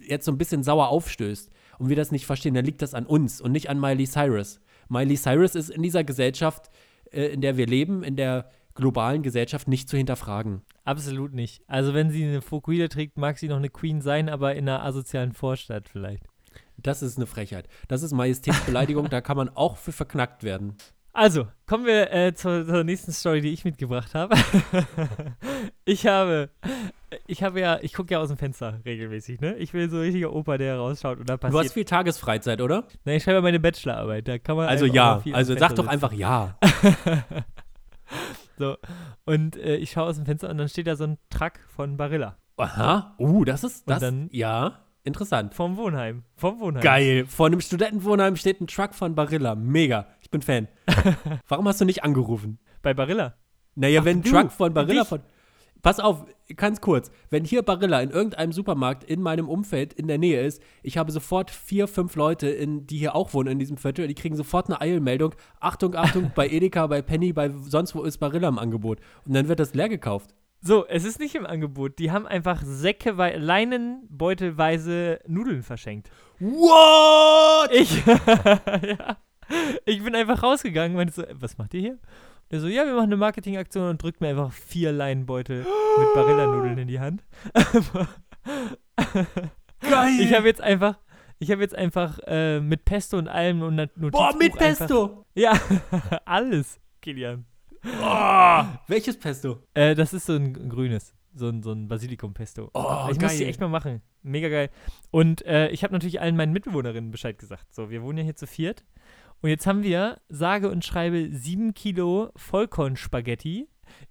[0.00, 3.04] jetzt so ein bisschen sauer aufstößt und wir das nicht verstehen, dann liegt das an
[3.06, 4.60] uns und nicht an Miley Cyrus.
[4.88, 6.70] Miley Cyrus ist in dieser Gesellschaft,
[7.12, 10.62] äh, in der wir leben, in der globalen Gesellschaft nicht zu hinterfragen.
[10.84, 11.62] Absolut nicht.
[11.66, 14.84] Also, wenn sie eine Fukuhila trägt, mag sie noch eine Queen sein, aber in einer
[14.84, 16.24] asozialen Vorstadt vielleicht.
[16.86, 17.68] Das ist eine Frechheit.
[17.88, 20.76] Das ist Majestätsbeleidigung, da kann man auch für verknackt werden.
[21.12, 24.36] Also, kommen wir äh, zur, zur nächsten Story, die ich mitgebracht habe.
[25.86, 26.50] ich habe,
[27.26, 29.56] ich habe ja, ich gucke ja aus dem Fenster regelmäßig, ne?
[29.56, 31.72] Ich will so ein richtiger Opa, der rausschaut und da Du hast passiert.
[31.72, 32.84] viel Tagesfreizeit, oder?
[33.06, 36.12] Na, ich schreibe ja meine Bachelorarbeit, da kann man Also ja, also sag doch einfach
[36.12, 36.58] ja.
[38.58, 38.76] so,
[39.24, 41.96] und äh, ich schaue aus dem Fenster und dann steht da so ein Truck von
[41.96, 43.14] Barilla Aha.
[43.18, 44.00] Uh, das ist Und das.
[44.00, 45.54] dann- ja, interessant.
[45.54, 46.82] vom Wohnheim, vom Wohnheim.
[46.82, 47.24] Geil.
[47.26, 49.54] Vor einem Studentenwohnheim steht ein Truck von Barilla.
[49.54, 50.06] Mega.
[50.20, 50.68] Ich bin Fan.
[51.48, 52.58] Warum hast du nicht angerufen?
[52.82, 53.34] Bei Barilla.
[53.74, 55.08] Naja, Ach, wenn ein Truck von Barilla dich.
[55.08, 55.20] von.
[55.82, 56.24] Pass auf,
[56.56, 57.12] ganz kurz.
[57.30, 61.12] Wenn hier Barilla in irgendeinem Supermarkt in meinem Umfeld in der Nähe ist, ich habe
[61.12, 64.66] sofort vier, fünf Leute, in, die hier auch wohnen in diesem Viertel, die kriegen sofort
[64.68, 65.34] eine Eilmeldung.
[65.60, 68.98] Achtung, Achtung, bei Edeka, bei Penny, bei sonst wo ist Barilla im Angebot.
[69.26, 70.34] Und dann wird das leer gekauft.
[70.60, 71.98] So, es ist nicht im Angebot.
[71.98, 76.10] Die haben einfach Säcke, Leinenbeutelweise Nudeln verschenkt.
[76.40, 77.70] What?
[77.72, 79.16] Ich, ja,
[79.84, 81.98] ich bin einfach rausgegangen und meinte so, was macht ihr hier?
[82.50, 85.66] Der so, ja, wir machen eine Marketingaktion und drückt mir einfach vier Leinenbeutel
[85.98, 87.24] mit Barilla-Nudeln in die Hand.
[89.80, 90.20] Geil!
[90.20, 90.98] ich habe jetzt einfach,
[91.38, 94.78] ich habe jetzt einfach äh, mit Pesto und allem und Not- Notizbuch Boah, mit einfach-
[94.86, 95.26] Pesto!
[95.34, 95.52] Ja,
[96.24, 97.46] alles, Kilian.
[98.02, 99.58] Oh, welches Pesto?
[99.74, 102.70] Äh, das ist so ein grünes, so ein, so ein Basilikum-Pesto.
[102.74, 103.48] Oh, ich muss die geil.
[103.48, 104.02] echt mal machen.
[104.22, 104.70] Mega geil.
[105.10, 107.72] Und äh, ich habe natürlich allen meinen Mitbewohnerinnen Bescheid gesagt.
[107.74, 108.84] So, wir wohnen ja hier zu viert.
[109.40, 113.68] Und jetzt haben wir, sage und schreibe, sieben Kilo Vollkornspaghetti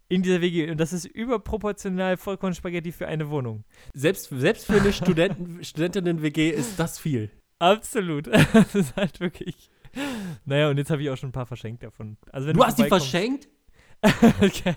[0.08, 0.70] in dieser WG.
[0.70, 3.66] Und das ist überproportional Vollkornspaghetti für eine Wohnung.
[3.94, 7.32] Selbst, selbst für eine Studenten, Studentinnen-WG ist das viel.
[7.60, 8.28] Absolut.
[8.54, 9.70] das ist halt wirklich.
[10.46, 12.18] Naja, und jetzt habe ich auch schon ein paar verschenkt davon.
[12.32, 13.48] Also wenn Du hast die verschenkt?
[14.42, 14.76] okay.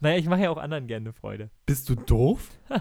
[0.00, 1.50] naja, ich mache ja auch anderen gerne Freude.
[1.66, 2.50] Bist du doof?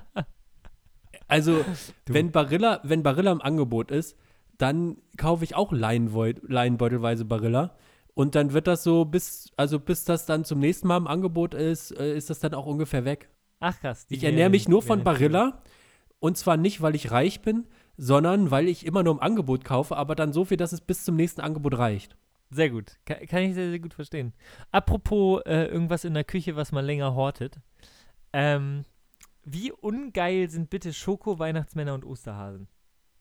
[1.28, 1.66] Also,
[2.06, 2.14] Du.
[2.14, 4.16] wenn Barilla, wenn Barilla im Angebot ist,
[4.60, 7.76] dann kaufe ich auch Leinenbeutelweise Barilla.
[8.14, 11.54] Und dann wird das so bis, also bis das dann zum nächsten Mal im Angebot
[11.54, 13.30] ist, äh, ist das dann auch ungefähr weg.
[13.60, 14.06] Ach krass.
[14.10, 15.64] Ich ernähre mich nur von Barilla.
[16.20, 17.66] Und zwar nicht, weil ich reich bin,
[17.98, 21.04] sondern weil ich immer nur im Angebot kaufe, aber dann so viel, dass es bis
[21.04, 22.16] zum nächsten Angebot reicht.
[22.56, 22.98] Sehr gut.
[23.06, 24.34] Kann, kann ich sehr, sehr gut verstehen.
[24.72, 27.60] Apropos äh, irgendwas in der Küche, was man länger hortet.
[28.32, 28.86] Ähm,
[29.44, 32.68] wie ungeil sind bitte Schoko-Weihnachtsmänner und Osterhasen?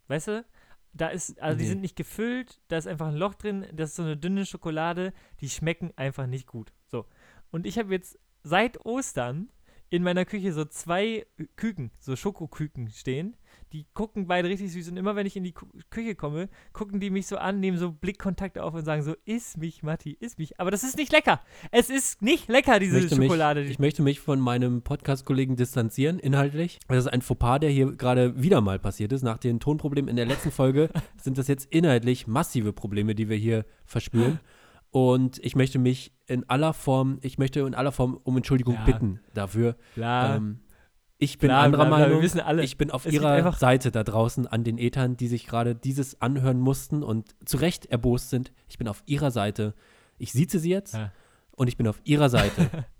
[0.08, 0.44] Weißt du?
[0.92, 1.70] Da ist, also die Nee.
[1.70, 5.12] sind nicht gefüllt, da ist einfach ein Loch drin, das ist so eine dünne Schokolade,
[5.40, 6.72] die schmecken einfach nicht gut.
[6.86, 7.06] So.
[7.50, 9.50] Und ich habe jetzt seit Ostern
[9.90, 13.36] in meiner Küche so zwei Küken, so Schokoküken stehen.
[13.74, 17.00] Die gucken beide richtig süß und immer wenn ich in die Ku- Küche komme, gucken
[17.00, 20.38] die mich so an, nehmen so Blickkontakt auf und sagen so, iss mich, Matti, iss
[20.38, 20.60] mich.
[20.60, 21.40] Aber das ist nicht lecker.
[21.72, 23.62] Es ist nicht lecker, diese möchte Schokolade.
[23.62, 26.78] Mich, ich möchte mich von meinem Podcast-Kollegen distanzieren, inhaltlich.
[26.86, 29.22] Das ist ein Fauxpas, der hier gerade wieder mal passiert ist.
[29.22, 30.88] Nach den Tonproblemen in der letzten Folge
[31.20, 34.38] sind das jetzt inhaltlich massive Probleme, die wir hier verspüren.
[34.90, 38.84] Und ich möchte mich in aller Form, ich möchte in aller Form um Entschuldigung Ja.
[38.84, 39.76] bitten dafür.
[39.96, 40.60] Bla, Ähm,
[41.24, 42.18] ich bin bla, anderer bla, Meinung.
[42.18, 42.62] Wir wissen alle.
[42.62, 46.20] Ich bin auf Es ihrer Seite da draußen an den Ethern, die sich gerade dieses
[46.20, 48.52] anhören mussten und zu Recht erbost sind.
[48.68, 49.74] Ich bin auf ihrer Seite.
[50.18, 51.10] Ich sieze sie jetzt Ja.
[51.52, 52.68] und ich bin auf ihrer Seite.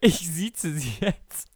[0.00, 1.46] Ich sieze sie jetzt.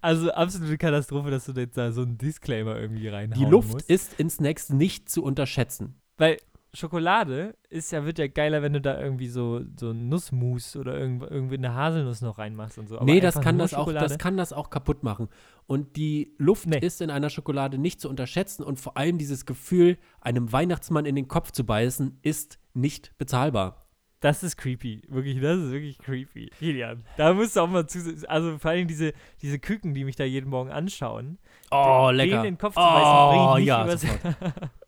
[0.00, 3.90] Also absolute Katastrophe, dass du jetzt da so einen Disclaimer irgendwie reinhauen Die Luft musst.
[3.90, 6.00] ist in Snacks nicht zu unterschätzen.
[6.18, 6.36] Weil
[6.74, 11.22] Schokolade ist ja, wird ja geiler, wenn du da irgendwie so, so Nussmus oder irgend,
[11.22, 12.96] irgendwie eine Haselnuss noch reinmachst und so.
[12.96, 15.28] Aber nee, das kann das, auch, das kann das auch kaputt machen.
[15.66, 16.78] Und die Luft Nee.
[16.78, 21.16] ist in einer Schokolade nicht zu unterschätzen und vor allem dieses Gefühl, einem Weihnachtsmann in
[21.16, 23.86] den Kopf zu beißen, ist nicht bezahlbar.
[24.20, 25.02] Das ist creepy.
[25.08, 26.50] Wirklich, das ist wirklich creepy.
[26.58, 28.00] Kilian, da musst du auch mal zu.
[28.26, 31.38] Also vor allem diese, diese Küken, die mich da jeden Morgen anschauen.
[31.70, 32.38] Oh, den lecker.
[32.38, 34.06] in den Kopf zu beißen, bring ich oh, nicht ja, übers-.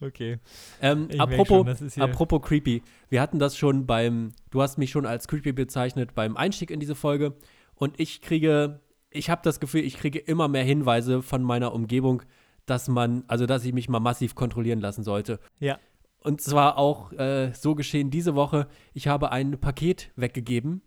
[0.00, 0.38] okay.
[0.80, 2.82] Ähm, apropos, schon, apropos creepy.
[3.08, 6.80] Wir hatten das schon beim, du hast mich schon als creepy bezeichnet beim Einstieg in
[6.80, 7.34] diese Folge.
[7.74, 8.80] Und ich kriege,
[9.10, 12.22] ich habe das Gefühl, ich kriege immer mehr Hinweise von meiner Umgebung,
[12.66, 15.40] dass man, also dass ich mich mal massiv kontrollieren lassen sollte.
[15.58, 15.78] Ja.
[16.20, 18.66] Und zwar auch äh, so geschehen diese Woche.
[18.92, 20.82] Ich habe ein Paket weggegeben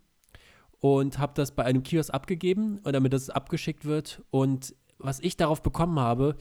[0.78, 4.22] und habe das bei einem Kiosk abgegeben, damit es abgeschickt wird.
[4.30, 6.36] Und was ich darauf bekommen habe,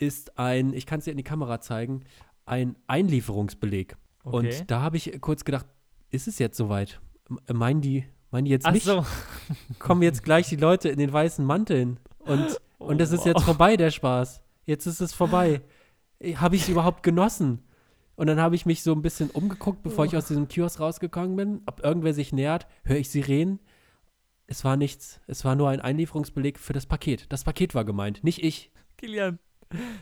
[0.00, 2.04] ist ein, ich kann es dir in die Kamera zeigen,
[2.46, 3.96] ein Einlieferungsbeleg.
[4.24, 4.36] okay.
[4.36, 5.66] Und da habe ich kurz gedacht,
[6.10, 7.00] ist es jetzt soweit?
[7.28, 8.84] M- Meinen die, meinen die jetzt Ach mich?
[8.84, 9.04] so.
[9.78, 12.00] Kommen jetzt gleich die Leute in den weißen Manteln?
[12.18, 13.28] Und, und es ist Oh.
[13.28, 14.42] jetzt vorbei, der Spaß.
[14.64, 15.60] Jetzt ist es vorbei.
[16.36, 17.62] Habe ich es überhaupt genossen?
[18.16, 21.36] Und dann habe ich mich so ein bisschen umgeguckt, bevor ich aus diesem Kiosk rausgegangen
[21.36, 23.60] bin, ob irgendwer sich nähert, höre ich Sirenen.
[24.46, 25.20] Es war nichts.
[25.26, 27.26] Es war nur ein Einlieferungsbeleg für das Paket.
[27.30, 28.70] Das Paket war gemeint, nicht ich.
[28.98, 29.38] Kilian,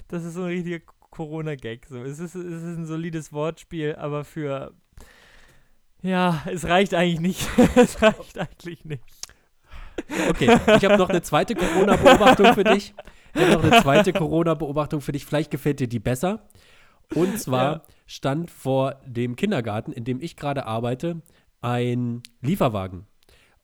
[0.09, 1.87] das ist so ein richtiger Corona-Gag.
[1.88, 2.02] So.
[2.02, 4.72] Es, ist, es ist ein solides Wortspiel, aber für.
[6.02, 7.48] Ja, es reicht eigentlich nicht.
[7.76, 9.02] es reicht eigentlich nicht.
[10.28, 12.94] Okay, ich habe noch eine zweite Corona-Beobachtung für dich.
[13.35, 15.26] Ich habe noch eine zweite Corona-Beobachtung für dich.
[15.26, 16.48] Vielleicht gefällt dir die besser.
[17.14, 17.83] Und zwar Ja.
[18.07, 21.22] stand vor dem Kindergarten, in dem ich gerade arbeite,
[21.61, 23.07] ein Lieferwagen.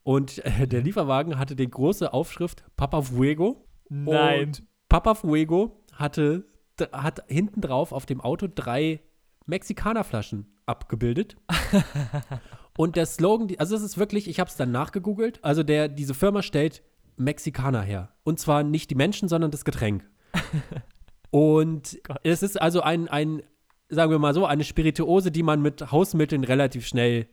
[0.02, 3.64] Und äh, der Lieferwagen hatte die große Aufschrift Papa Fuego.
[3.88, 4.48] Nein.
[4.48, 6.46] Und Papa Fuego hatte,
[6.92, 9.00] hat hinten drauf auf dem Auto drei
[9.46, 11.36] Mexikanerflaschen abgebildet.
[12.76, 16.14] Und der Slogan, also es ist wirklich, ich habe es dann nachgegoogelt, also der, diese
[16.14, 16.82] Firma stellt
[17.16, 18.10] Mexikaner her.
[18.24, 20.04] Und zwar nicht die Menschen, sondern das Getränk.
[21.30, 22.18] Und Gott.
[22.24, 23.42] es ist also ein, ein,
[23.88, 27.28] sagen wir mal so, eine Spirituose, die man mit Hausmitteln relativ schnell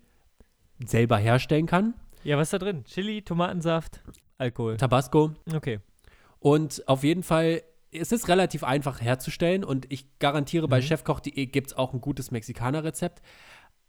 [0.86, 1.93] selber herstellen kann.
[2.24, 2.84] Ja, was ist da drin?
[2.86, 4.02] Chili, Tomatensaft,
[4.38, 4.78] Alkohol.
[4.78, 5.32] Tabasco.
[5.54, 5.80] Okay.
[6.39, 10.84] Und auf jeden Fall, es ist relativ einfach herzustellen und ich garantiere, bei Mhm.
[10.84, 13.21] chefkoch.de gibt es auch ein gutes Mexikaner-Rezept.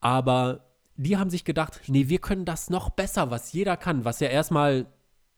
[0.01, 4.21] Aber die haben sich gedacht, nee, wir können das noch besser, was jeder kann, was
[4.21, 4.87] ja erstmal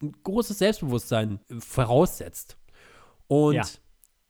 [0.01, 2.57] ein großes Selbstbewusstsein äh, voraussetzt.
[3.27, 3.63] Und Ja.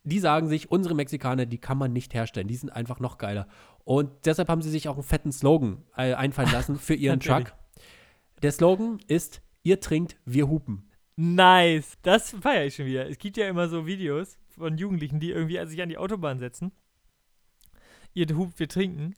[0.04, 3.48] die sagen sich, unsere Mexikaner, die kann man nicht herstellen, die sind einfach noch geiler.
[3.84, 7.20] Und deshalb haben sie sich auch einen fetten Slogan äh, einfallen lassen für ihren.
[7.20, 7.54] Truck.
[8.42, 10.92] Der Slogan ist, ihr trinkt, wir hupen.
[11.16, 11.98] Nice.
[12.02, 13.08] Das feiere ich schon wieder.
[13.08, 16.72] Es gibt ja immer so Videos von Jugendlichen, die irgendwie sich an die Autobahn setzen.
[18.14, 19.16] Ihr hupt, wir trinken.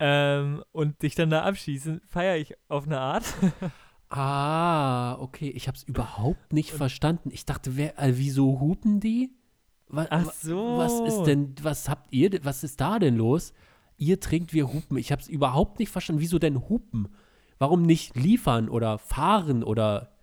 [0.00, 2.00] Ähm, und sich dann da abschießen.
[2.06, 3.24] Feiere ich auf eine Art.
[4.16, 7.30] Ah, okay, ich habe es überhaupt nicht verstanden.
[7.32, 9.34] Ich dachte, wer, äh, wieso hupen die?
[9.88, 10.78] Was, Ach so.
[10.78, 13.52] Was ist denn, was habt ihr, was ist da denn los?
[13.96, 14.98] Ihr trinkt, wir hupen.
[14.98, 16.20] Ich habe es überhaupt nicht verstanden.
[16.20, 17.08] Wieso denn hupen?
[17.58, 20.13] Warum nicht liefern oder fahren oder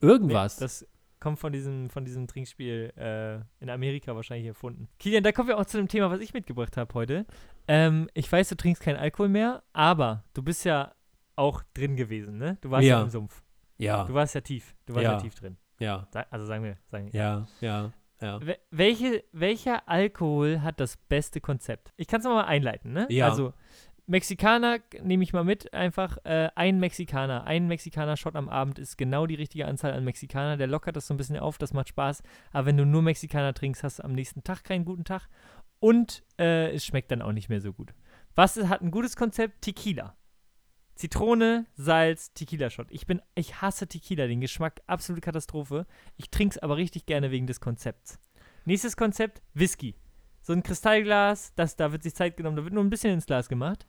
[0.00, 0.58] irgendwas?
[0.58, 0.86] Nee, das
[1.20, 4.88] kommt von diesem, von diesem Trinkspiel äh, in Amerika wahrscheinlich erfunden.
[4.98, 7.26] Kilian, da kommen wir auch zu dem Thema, was ich mitgebracht habe heute.
[7.68, 10.92] Ähm, ich weiß, du trinkst keinen Alkohol mehr, aber du bist ja
[11.36, 12.56] auch drin gewesen, ne?
[12.60, 13.02] Du warst ja, Ja.
[13.02, 13.42] im Sumpf.
[13.78, 14.74] ja, Du warst ja tief.
[14.86, 15.18] Du warst ja, Ja.
[15.20, 15.56] tief drin.
[15.78, 17.18] ja, also sagen wir, sagen wir.
[17.20, 18.36] ja, ja, ja.
[18.38, 21.92] Wel- Welche, welcher Alkohol hat das beste Konzept?
[21.96, 23.06] Ich kann es mal einleiten, ne?
[23.10, 23.28] Ja.
[23.28, 23.54] Also,
[24.10, 27.44] Mexikaner nehme ich mal mit, einfach äh, ein Mexikaner.
[27.44, 30.56] Ein Mexikaner-Shot am Abend ist genau die richtige Anzahl an Mexikaner.
[30.56, 32.24] Der lockert das so ein bisschen auf, das macht Spaß.
[32.50, 35.28] Aber wenn du nur Mexikaner trinkst, hast du am nächsten Tag keinen guten Tag.
[35.78, 37.94] Und äh, es schmeckt dann auch nicht mehr so gut.
[38.34, 39.62] Was hat ein gutes Konzept?
[39.62, 40.16] Tequila.
[40.96, 42.88] Zitrone, Salz, Tequila-Shot.
[42.90, 45.86] Ich bin, ich hasse Tequila, den Geschmack, absolute Katastrophe.
[46.16, 48.18] Ich trinke es aber richtig gerne wegen des Konzepts.
[48.64, 49.94] Nächstes Konzept, Whisky.
[50.42, 53.26] So ein Kristallglas, das, da wird sich Zeit genommen, da wird nur ein bisschen ins
[53.26, 53.86] Glas gemacht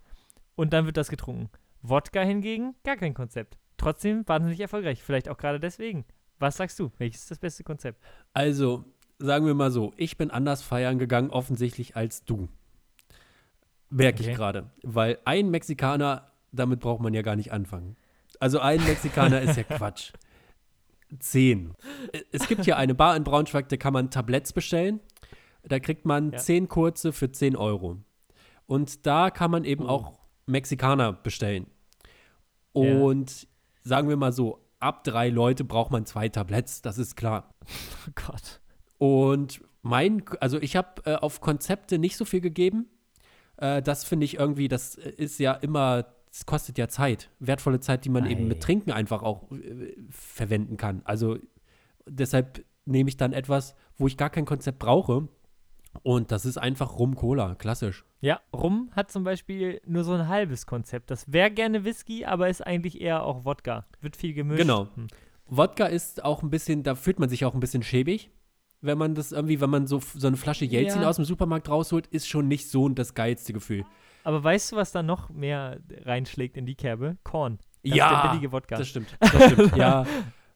[0.55, 1.49] und dann wird das getrunken.
[1.81, 3.57] Wodka hingegen, gar kein Konzept.
[3.77, 6.05] Trotzdem wahnsinnig erfolgreich, vielleicht auch gerade deswegen.
[6.39, 6.91] Was sagst du?
[6.97, 8.03] Welches ist das beste Konzept?
[8.33, 8.85] Also,
[9.19, 12.47] sagen wir mal so, ich bin anders feiern gegangen, offensichtlich als du.
[13.89, 14.31] Merke Okay.
[14.31, 14.69] ich gerade.
[14.83, 17.97] Weil ein Mexikaner, damit braucht man ja gar nicht anfangen.
[18.39, 20.13] Also ein Mexikaner ist ja Quatsch.
[21.19, 21.73] Zehn.
[22.31, 25.01] Es gibt hier eine Bar in Braunschweig, da kann man Tabletts bestellen.
[25.63, 26.37] Da kriegt man Ja.
[26.37, 27.97] zehn kurze für 10 Euro.
[28.65, 29.89] Und da kann man eben Oh.
[29.89, 30.20] auch
[30.51, 31.67] Mexikaner bestellen.
[32.73, 32.97] Ja.
[32.97, 33.47] Und
[33.83, 37.53] sagen wir mal so, ab drei Leute braucht man zwei Tabletts, das ist klar.
[38.07, 38.61] Oh Gott.
[38.97, 42.87] Und mein, also ich habe äh, auf Konzepte nicht so viel gegeben.
[43.57, 47.79] Äh, das finde ich irgendwie, das äh, ist ja immer, es kostet ja Zeit, wertvolle
[47.79, 48.47] Zeit, die man eben Ei.
[48.47, 51.01] mit Trinken einfach auch äh, verwenden kann.
[51.03, 51.37] Also
[52.07, 55.27] deshalb nehme ich dann etwas, wo ich gar kein Konzept brauche.
[56.03, 58.05] Und das ist einfach Rum-Cola, klassisch.
[58.21, 61.11] Ja, Rum hat zum Beispiel nur so ein halbes Konzept.
[61.11, 63.85] Das wäre gerne Whisky, aber ist eigentlich eher auch Wodka.
[63.99, 64.61] Wird viel gemischt.
[64.61, 64.87] Genau.
[64.95, 65.07] Hm.
[65.47, 68.31] Wodka ist auch ein bisschen, da fühlt man sich auch ein bisschen schäbig.
[68.79, 71.09] Wenn man das irgendwie, wenn man so, so eine Flasche Jelzin Ja.
[71.09, 73.85] aus dem Supermarkt rausholt, ist schon nicht so das geilste Gefühl.
[74.23, 77.17] Aber weißt du, was da noch mehr reinschlägt in die Kerbe?
[77.23, 77.59] Korn.
[77.83, 78.77] Das Ja, ist der billige Wodka.
[78.77, 79.15] Das stimmt.
[79.19, 79.75] Das stimmt.
[79.75, 80.05] ja.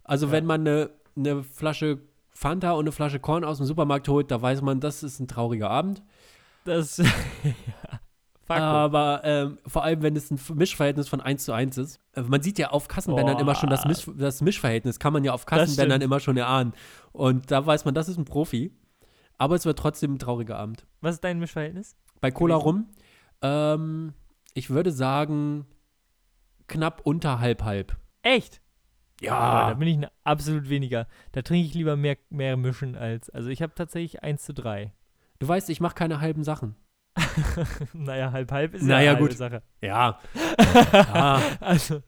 [0.03, 1.99] Also wenn man eine ne Flasche
[2.35, 5.27] Fanta und eine Flasche Korn aus dem Supermarkt holt, da weiß man, das ist ein
[5.27, 6.03] trauriger Abend.
[6.65, 6.97] Das.
[6.97, 7.05] ja.
[8.45, 8.57] Fuck.
[8.57, 11.99] Aber ähm, vor allem, wenn es ein Mischverhältnis von 1 zu 1 ist.
[12.13, 13.41] Äh, man sieht ja auf Kassenbändern Boah.
[13.41, 16.73] immer schon das, Misch das Mischverhältnis, kann man ja auf Kassenbändern immer schon erahnen.
[17.11, 18.71] Und da weiß man, das ist ein Profi.
[19.37, 20.85] Aber es wird trotzdem ein trauriger Abend.
[21.01, 21.95] was ist dein Mischverhältnis?
[22.21, 22.87] Bei Cola rum,
[23.41, 24.13] ähm,
[24.53, 25.65] ich würde sagen,
[26.67, 27.97] knapp unter halb halb.
[28.21, 28.61] Echt?
[29.21, 29.73] Aber da Ja.
[29.75, 31.07] bin ich absolut weniger.
[31.31, 33.29] Da trinke ich lieber mehr, mehr mischen als.
[33.29, 34.91] Also ich habe tatsächlich 1 zu 3.
[35.39, 36.75] Du weißt, ich mache keine halben Sachen.
[37.93, 39.37] naja, halb halb ist Naja, ja eine halbe gut.
[39.37, 39.61] Sache.
[39.81, 40.19] Ja.
[40.93, 41.41] ja.
[41.61, 42.01] Also.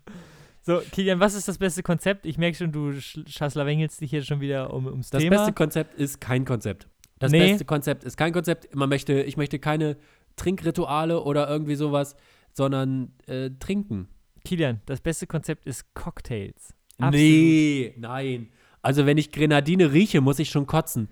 [0.61, 2.25] So, Kilian, was ist das beste Konzept?
[2.25, 5.37] Ich merke schon, du sch- schlaslawengelst dich hier schon wieder um, ums Das Thema.
[5.37, 6.89] beste Konzept ist kein Konzept.
[7.19, 7.39] Das Nee.
[7.51, 8.75] beste Konzept ist kein Konzept.
[8.75, 9.95] Man möchte, ich möchte keine
[10.35, 12.15] Trinkrituale oder irgendwie sowas,
[12.51, 14.09] sondern äh, trinken.
[14.43, 16.73] Kilian, das beste Konzept ist Cocktails.
[16.99, 18.49] Nee, nein.
[18.81, 21.09] Also wenn ich Grenadine rieche, muss ich schon kotzen.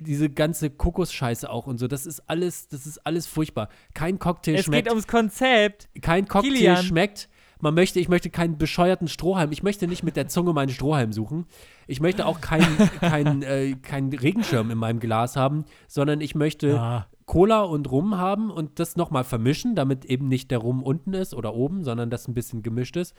[0.00, 3.68] Diese ganze Kokosscheiße auch und so, das ist alles, das ist alles furchtbar.
[3.94, 5.88] Kein Cocktail Es schmeckt, geht ums Konzept.
[6.02, 6.82] kein Cocktail Kilian.
[6.84, 7.28] schmeckt.
[7.60, 9.52] Man möchte, ich möchte keinen bescheuerten Strohhalm.
[9.52, 11.46] Ich möchte nicht mit der Zunge meinen Strohhalm suchen.
[11.86, 16.78] Ich möchte auch keinen kein, äh, keinen Regenschirm in meinem Glas haben, sondern ich möchte
[16.78, 21.14] Ah, Cola und Rum haben und das nochmal vermischen, damit eben nicht der Rum unten
[21.14, 23.14] ist oder oben, sondern das ein bisschen gemischt ist.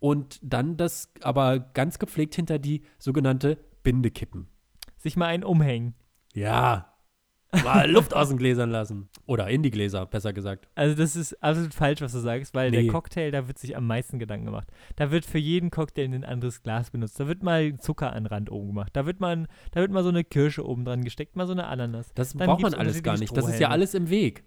[0.00, 4.48] Und dann das aber ganz gepflegt hinter die sogenannte Binde kippen.
[4.98, 5.94] sich mal einen umhängen.
[6.34, 6.86] Ja.
[7.64, 9.08] Mal Luft aus den Gläsern lassen.
[9.26, 10.68] Oder in die Gläser, besser gesagt.
[10.74, 12.82] Also das ist absolut falsch, was du sagst, weil Nee.
[12.84, 14.68] der Cocktail, da wird sich am meisten Gedanken gemacht.
[14.96, 17.18] Da wird für jeden Cocktail ein anderes Glas benutzt.
[17.18, 18.90] Da wird mal Zucker an den Rand oben gemacht.
[18.94, 21.66] Da wird mal, da wird mal so eine Kirsche oben dran gesteckt, mal so eine
[21.66, 22.12] Ananas.
[22.14, 23.36] Das Dann braucht man alles gar nicht.
[23.36, 24.44] Das ist ja alles im Weg.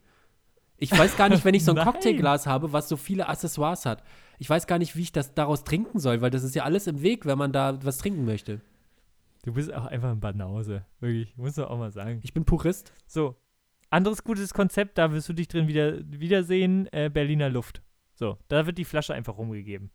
[0.77, 1.77] Ich weiß gar nicht, wenn ich so ein.
[1.85, 4.03] Cocktailglas habe, was so viele Accessoires hat.
[4.39, 6.87] Ich weiß gar nicht, wie ich das daraus trinken soll, weil das ist ja alles
[6.87, 8.61] im Weg, wenn man da was trinken möchte.
[9.43, 10.85] Du bist auch einfach ein Banause.
[10.99, 12.19] Wirklich, muss man auch mal sagen.
[12.23, 12.93] Ich bin Purist.
[13.07, 13.35] So.
[13.89, 17.83] Anderes gutes Konzept, da wirst du dich drin wieder wiedersehen, äh, Berliner Luft.
[18.15, 19.91] So, da wird die Flasche einfach rumgegeben.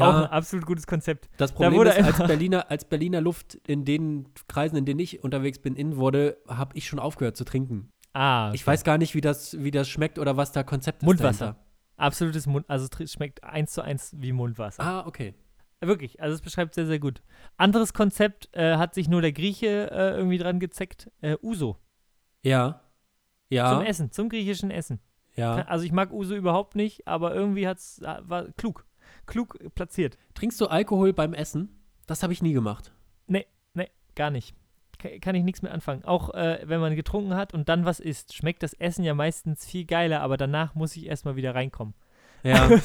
[0.00, 1.28] Auch ein Ja, absolut gutes Konzept.
[1.38, 5.22] das Problem wurde ist, als Berliner, als Berliner Luft in den Kreisen, in denen ich
[5.24, 7.90] unterwegs bin, in wurde, habe ich schon aufgehört zu trinken.
[8.14, 8.56] Ah, okay.
[8.56, 11.44] Ich weiß gar nicht, wie das, wie das schmeckt oder was da Konzept ist Mundwasser.
[11.46, 11.64] dahinter.
[12.02, 14.82] Absolutes Mund, also es schmeckt eins zu eins wie Mundwasser.
[14.82, 15.34] Ah, okay.
[15.80, 17.22] Wirklich, also es beschreibt sehr, sehr gut.
[17.56, 21.10] Anderes Konzept äh, hat sich nur der Grieche äh, irgendwie dran gezeckt.
[21.20, 21.76] Äh, Uso.
[22.42, 22.82] Ja.
[23.48, 23.72] Ja.
[23.72, 25.00] Zum Essen, zum griechischen Essen.
[25.36, 25.54] ja.
[25.66, 28.86] Also ich mag Uso überhaupt nicht, aber irgendwie hat's, äh, war klug.
[29.26, 30.16] Klug platziert.
[30.34, 31.84] Trinkst du Alkohol beim Essen?
[32.06, 32.92] Das habe ich nie gemacht.
[33.26, 33.46] Nee,
[34.14, 34.54] gar nicht.
[35.02, 36.04] Ka- Kann ich nichts mehr anfangen.
[36.04, 39.66] Auch äh, wenn man getrunken hat und dann was isst, schmeckt das Essen ja meistens
[39.66, 41.94] viel geiler, aber danach muss ich erstmal wieder reinkommen.
[42.44, 42.68] Ja.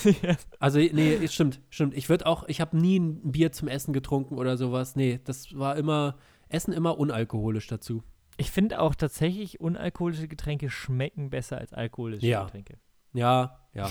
[0.59, 1.95] Also, nee, stimmt, stimmt.
[1.95, 4.95] Ich würde auch, ich habe nie ein Bier zum Essen getrunken oder sowas.
[4.95, 6.15] Nee, das war immer,
[6.49, 8.03] Essen immer unalkoholisch dazu.
[8.37, 12.43] ich finde auch tatsächlich, unalkoholische Getränke schmecken besser als alkoholische Ja.
[12.45, 12.77] Getränke.
[13.13, 13.89] Ja, ja.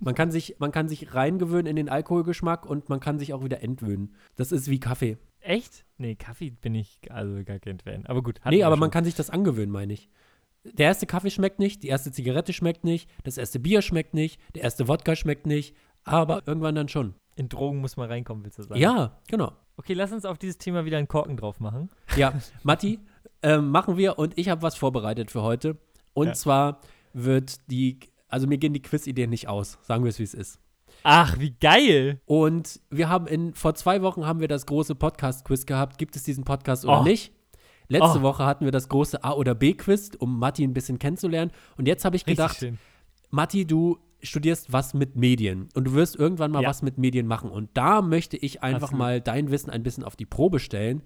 [0.00, 3.44] Man kann sich, man kann sich reingewöhnen in den Alkoholgeschmack und man kann sich auch
[3.44, 4.14] wieder entwöhnen.
[4.36, 5.18] Das ist wie Kaffee.
[5.44, 5.84] Echt?
[5.98, 8.06] Nee, Kaffee bin ich also gar kein Fan.
[8.06, 8.40] Aber gut.
[8.48, 8.80] nee, aber schon.
[8.80, 10.08] man kann sich das angewöhnen, meine ich.
[10.64, 14.40] Der erste Kaffee schmeckt nicht, die erste Zigarette schmeckt nicht, das erste Bier schmeckt nicht,
[14.54, 17.14] der erste Wodka schmeckt nicht, aber irgendwann dann schon.
[17.36, 18.80] In Drogen muss man reinkommen, willst du sagen?
[18.80, 19.52] Ja, genau.
[19.76, 21.90] Okay, lass uns auf dieses Thema wieder einen Korken drauf machen.
[22.16, 22.98] Ja, Matti,
[23.42, 25.76] ähm, machen wir und ich habe was vorbereitet für heute.
[26.14, 26.32] Und Ja.
[26.32, 26.80] zwar
[27.12, 30.60] wird die, also mir gehen die Quiz-Ideen nicht aus, sagen wir es, wie es ist.
[31.06, 32.20] Ach, wie geil!
[32.24, 35.98] Und wir haben in, vor zwei Wochen haben wir das große Podcast-Quiz gehabt.
[35.98, 37.04] Gibt es diesen Podcast oder Oh.
[37.04, 37.30] nicht?
[37.88, 38.22] Letzte Oh.
[38.22, 41.52] Woche hatten wir das große A- oder B-Quiz, um Matti ein bisschen kennenzulernen.
[41.76, 42.78] Und jetzt habe ich Richtig gedacht, schön.
[43.30, 46.70] Matti, du studierst was mit Medien und du wirst irgendwann mal Ja.
[46.70, 47.50] was mit Medien machen.
[47.50, 48.98] Und da möchte ich einfach Absolut.
[48.98, 51.02] mal dein Wissen ein bisschen auf die Probe stellen.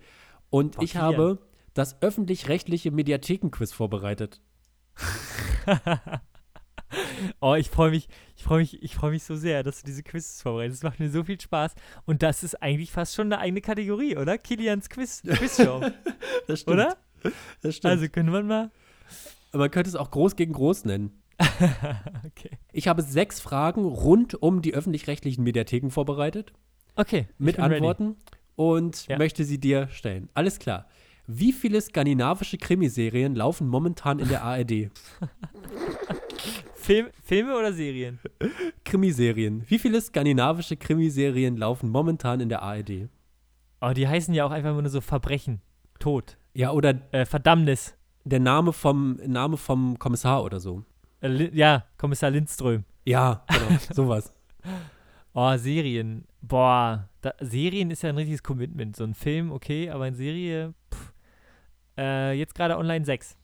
[0.48, 1.38] Und ich Boah, habe
[1.74, 4.40] das öffentlich-rechtliche Mediatheken-Quiz vorbereitet.
[7.40, 10.02] oh, ich freue mich, ich freue mich, ich freue mich so sehr, dass du diese
[10.02, 10.82] Quizzes vorbereitest.
[10.82, 11.74] Das macht mir so viel Spaß.
[12.06, 14.38] Und das ist eigentlich fast schon eine eigene Kategorie, oder?
[14.38, 15.80] Kilians Quiz, Quizshow,
[16.46, 16.96] Das oder?
[17.62, 17.92] Das stimmt.
[17.92, 18.70] Also können wir mal.
[19.52, 21.22] Man könnte es auch groß gegen groß nennen.
[22.26, 22.50] okay.
[22.72, 26.52] Ich habe sechs Fragen rund um die öffentlich-rechtlichen Mediatheken vorbereitet.
[26.96, 27.28] Okay.
[27.38, 27.76] mit bin ready.
[27.76, 28.16] Antworten
[28.56, 29.18] und Ja.
[29.18, 30.28] möchte sie dir stellen.
[30.34, 30.86] Alles klar.
[31.26, 34.90] Wie viele skandinavische Krimiserien laufen momentan in der ARD?
[36.88, 38.18] Film, Filme oder Serien?
[38.82, 39.62] Krimiserien.
[39.68, 43.10] Wie viele skandinavische Krimiserien laufen momentan in der ARD?
[43.82, 45.60] Oh, die heißen ja auch einfach nur so Verbrechen,
[45.98, 47.94] Tod, Ja, oder äh, Verdammnis.
[48.24, 50.82] der Name vom, Name vom Kommissar oder so.
[51.20, 52.84] Äh, ja, Kommissar Lindström.
[53.04, 54.32] Ja, genau, sowas.
[55.34, 56.24] Oh, Serien.
[56.40, 58.96] Boah, da, Serien ist ja ein richtiges Commitment.
[58.96, 61.12] So ein Film, okay, aber eine Serie, pff.
[61.98, 63.36] Äh, jetzt gerade online 6.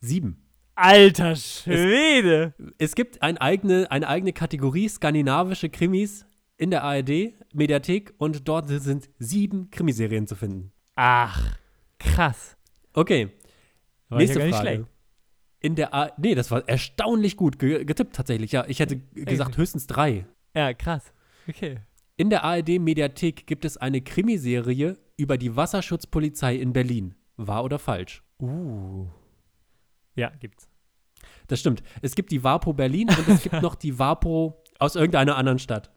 [0.00, 0.38] Sieben.
[0.74, 2.54] Alter Schwede!
[2.78, 9.10] Es gibt ein eigene, eine eigene Kategorie skandinavische Krimis in der ARD-Mediathek und dort sind
[9.18, 10.72] sieben Krimiserien zu finden.
[10.94, 11.56] Ach,
[11.98, 12.56] krass.
[12.94, 13.30] Okay,
[14.08, 14.60] War Nächste ja Frage.
[14.62, 14.84] schlecht.
[15.60, 18.52] In der A nee, das war erstaunlich gut ge getippt tatsächlich.
[18.52, 20.26] Ja, ich hätte gesagt höchstens drei.
[20.54, 21.12] Ja, krass.
[21.48, 21.78] Okay.
[22.16, 27.14] In der ARD-Mediathek gibt es eine Krimiserie über die Wasserschutzpolizei in Berlin.
[27.36, 28.22] Wahr oder falsch?
[28.38, 29.06] Uh.
[30.14, 30.68] Ja, gibt's.
[31.48, 31.82] Das stimmt.
[32.00, 35.90] Es gibt die Wapo Berlin und es gibt noch die Wapo aus irgendeiner anderen Stadt.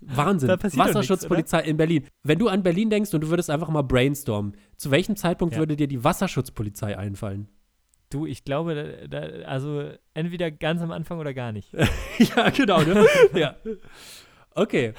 [0.00, 0.48] Wahnsinn.
[0.48, 2.06] Doch nichts, Wasserschutzpolizei in Berlin.
[2.22, 5.60] Wenn du an Berlin denkst und du würdest einfach mal brainstormen, zu welchem Zeitpunkt Ja.
[5.60, 7.48] würde dir die Wasserschutzpolizei einfallen?
[8.08, 11.72] Du, ich glaube, da, da, also entweder ganz am Anfang oder gar nicht.
[12.18, 13.06] ja, genau, ne?
[13.34, 13.56] ja.
[14.54, 14.94] Okay.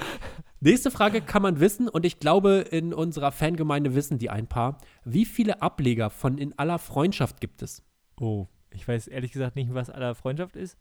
[0.62, 4.78] Nächste Frage kann man wissen und ich glaube, in unserer Fangemeinde wissen die ein paar.
[5.04, 7.84] Wie viele Ableger von In aller Freundschaft gibt es?
[8.22, 8.48] Oh.
[8.70, 10.78] Ich weiß ehrlich gesagt nicht, was aller Freundschaft ist.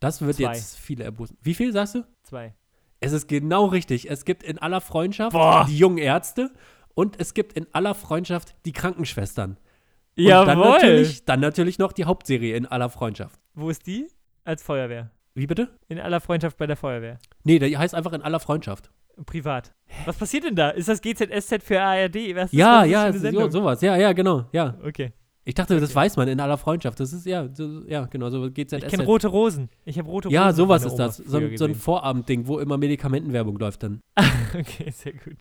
[0.00, 0.54] Das wird Zwei.
[0.54, 1.36] jetzt viele erbußen.
[1.42, 2.04] Wie viel sagst du?
[2.22, 2.54] Zwei.
[3.00, 4.10] Es ist genau richtig.
[4.10, 5.66] Es gibt in aller Freundschaft Boah.
[5.68, 6.52] die jungen Ärzte
[6.94, 9.58] und es gibt in aller Freundschaft die Krankenschwestern.
[10.16, 10.46] Und Jawohl!
[10.46, 13.38] dann natürlich, dann natürlich noch die Hauptserie in aller Freundschaft.
[13.54, 14.08] Wo ist die?
[14.44, 15.10] Als Feuerwehr.
[15.34, 15.68] Wie bitte?
[15.88, 17.18] In aller Freundschaft bei der Feuerwehr.
[17.44, 18.90] Nee, der heißt einfach in aller Freundschaft.
[19.26, 19.74] Privat.
[20.04, 20.70] Was passiert denn da?
[20.70, 22.14] Ist das GZSZ für ARD?
[22.34, 23.80] Was Ja, das ja, so, sowas.
[23.80, 24.46] Ja, ja, genau.
[24.52, 24.76] Ja.
[24.82, 25.12] Okay.
[25.48, 25.96] Ich dachte, das Okay.
[25.96, 27.00] weiß man in aller Freundschaft.
[27.00, 29.70] Das ist ja, so, ja, genau, so geht's Ich kenne rote Rosen.
[29.86, 30.34] Ich habe rote Rosen.
[30.34, 31.16] Ja, sowas ist das.
[31.16, 31.74] So, so ein.
[31.74, 34.02] Vorabendding, wo immer Medikamentenwerbung läuft dann.
[34.54, 35.38] Okay, sehr gut.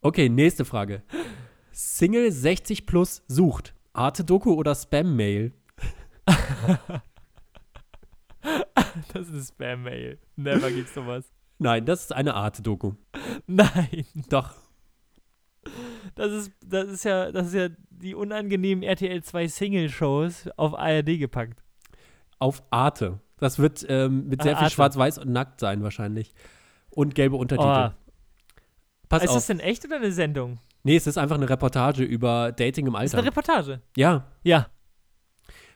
[0.00, 1.04] Okay, nächste Frage.
[1.70, 3.74] Single 60 plus sucht.
[3.92, 5.52] Arte-Doku oder Spam-Mail?
[9.12, 10.18] Das ist Spam-Mail.
[10.36, 11.32] Never gibt's sowas.
[11.58, 12.94] Nein, das ist eine Art-Doku.
[13.46, 14.04] Nein.
[14.28, 14.50] Doch.
[16.14, 17.68] Das ist, das ist ja, das ist ja
[18.02, 21.62] die unangenehmen RTL 2 Single-Shows auf ARD gepackt.
[22.38, 23.20] Auf Arte.
[23.38, 24.74] Das wird ähm, mit Ah, sehr viel Arte.
[24.74, 26.32] Schwarz-Weiß und nackt sein wahrscheinlich.
[26.90, 27.92] Und gelbe Untertitel.
[27.94, 28.58] Oh,
[29.08, 29.34] Pass ist auf.
[29.36, 30.58] das denn echt oder eine Sendung?
[30.82, 33.18] nee, es ist einfach eine Reportage über Dating im Ist Alter.
[33.18, 33.80] eine Reportage.
[33.96, 34.68] ja, Ja.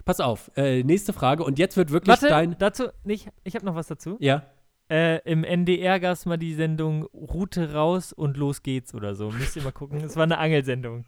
[0.04, 0.50] pass auf.
[0.56, 1.44] Äh, nächste Frage.
[1.44, 2.56] Und jetzt wird wirklich Warte, dein.
[2.58, 4.16] dazu, nicht, ich habe noch was dazu.
[4.20, 4.42] Ja.
[4.90, 9.30] Äh, Im NDR gab es mal die Sendung Route raus und los geht's oder so.
[9.30, 10.00] Müsst ihr mal gucken.
[10.00, 11.04] Es war eine Angelsendung.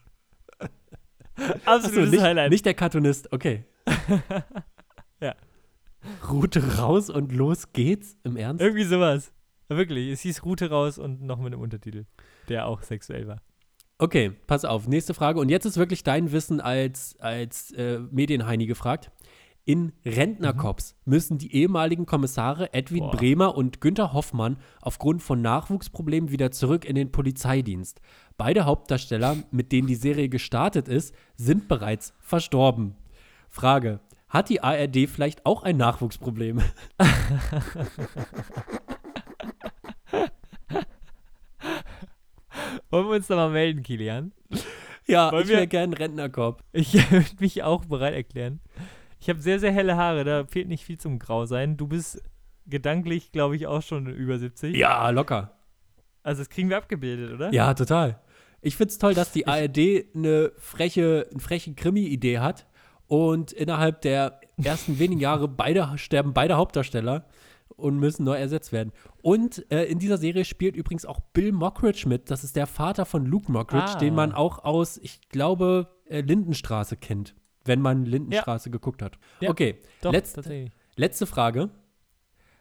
[1.64, 2.51] Achso, Absolutes nicht, Highlight.
[2.51, 3.32] nicht der Cartoonist.
[3.32, 3.64] Okay.
[5.22, 5.34] Ja.
[6.30, 8.16] Route raus und los geht's.
[8.24, 8.62] Im Ernst?
[8.62, 9.32] Irgendwie sowas.
[9.68, 10.09] Wirklich.
[10.11, 12.07] Es hieß Route raus und noch mit einem Untertitel,
[12.49, 13.43] der auch sexuell war.
[13.99, 14.88] Okay, pass auf.
[14.88, 15.38] Nächste Frage.
[15.41, 19.11] Und jetzt ist wirklich dein Wissen als, als äh, Medienheini gefragt.
[19.66, 23.11] In Rentnercops müssen die ehemaligen Kommissare Edwin Boah.
[23.11, 28.01] Bremer und Günther Hoffmann aufgrund von Nachwuchsproblemen wieder zurück in den Polizeidienst.
[28.41, 32.97] Beide Hauptdarsteller, mit denen die Serie gestartet ist, sind bereits verstorben.
[33.51, 36.62] Frage: Hat die ARD vielleicht auch ein Nachwuchsproblem?
[42.88, 44.32] Wollen wir uns da mal melden, Kilian?
[45.07, 46.64] Ja, Wollen ich wäre gern Rentnercop.
[46.72, 48.61] Ich würde mich auch bereit erklären.
[49.20, 51.76] Ich habe sehr, sehr helle Haare, da fehlt nicht viel zum Grau sein.
[51.76, 52.22] Du bist
[52.66, 54.74] gedanklich, glaube ich, auch schon über 70.
[54.74, 55.59] Ja, locker.
[56.22, 57.53] Also das kriegen wir abgebildet, oder?
[57.53, 58.18] Ja, total.
[58.62, 59.78] Ich find's toll, dass die ARD
[60.14, 62.66] eine freche, eine freche Krimi-Idee hat
[63.06, 67.26] und innerhalb der ersten wenigen Jahre beide sterben beide Hauptdarsteller
[67.76, 68.92] und müssen neu ersetzt werden.
[69.22, 72.30] Und äh, in dieser Serie spielt übrigens auch Bill Mockridge mit.
[72.30, 73.98] Das ist der Vater von Luke Mockridge, Ah.
[73.98, 77.34] den man auch aus, ich glaube, äh, Lindenstraße kennt,
[77.64, 79.18] wenn man Lindenstraße geguckt hat.
[79.40, 79.48] Ja.
[79.50, 80.70] Okay, Doch, tatsächlich.
[80.96, 81.70] letzte Frage.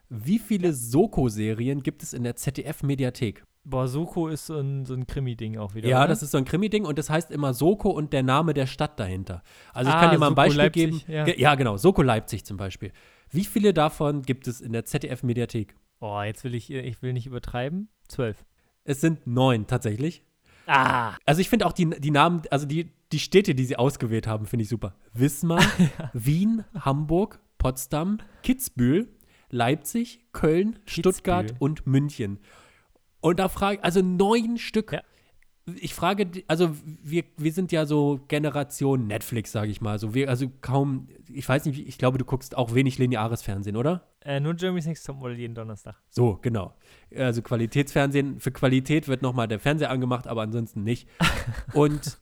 [0.07, 3.43] Wie viele Soko-Serien gibt es in der ZDF-Mediathek?
[3.65, 5.87] Boah, Soko ist so ein, so ein Krimi-Ding auch wieder.
[5.89, 6.07] Ja, oder?
[6.07, 8.99] das ist so ein Krimi-Ding und das heißt immer Soko und der Name der Stadt
[8.99, 9.43] dahinter.
[9.73, 10.57] Also ich Ah, kann dir mal ein Soko Beispiel
[10.89, 11.11] Leipzig, geben.
[11.27, 11.27] ja.
[11.37, 12.91] Ja, genau, Soko Leipzig zum Beispiel.
[13.29, 15.75] Wie viele davon gibt es in der ZDF-Mediathek?
[15.99, 17.89] Oh, jetzt will ich, ich will nicht übertreiben.
[18.07, 18.43] Zwölf.
[18.85, 20.23] Es sind neun tatsächlich.
[20.65, 24.25] Ah, Also ich finde auch die, die Namen, also die, die Städte, die sie ausgewählt
[24.25, 24.95] haben, finde ich super.
[25.13, 25.61] Wismar,
[26.13, 29.09] Wien, Hamburg, Potsdam, Kitzbühel,
[29.49, 31.57] Leipzig, Köln, Stuttgart Kitzbühel.
[31.59, 32.39] und München.
[33.21, 34.93] Und da frage also neun Stück.
[34.93, 35.01] Ja.
[35.79, 39.99] Ich frage, also wir, wir sind ja so Generation Netflix, sage ich mal.
[39.99, 43.75] So wir, also kaum, ich weiß nicht, ich glaube, du guckst auch wenig lineares Fernsehen,
[43.75, 44.09] oder?
[44.29, 45.95] äh, nur Jeremy's Next Topmodel jeden Donnerstag.
[46.09, 46.73] So, genau.
[47.15, 51.07] Also Qualitätsfernsehen, für Qualität wird nochmal der Fernseher angemacht, aber ansonsten nicht.
[51.73, 52.19] Und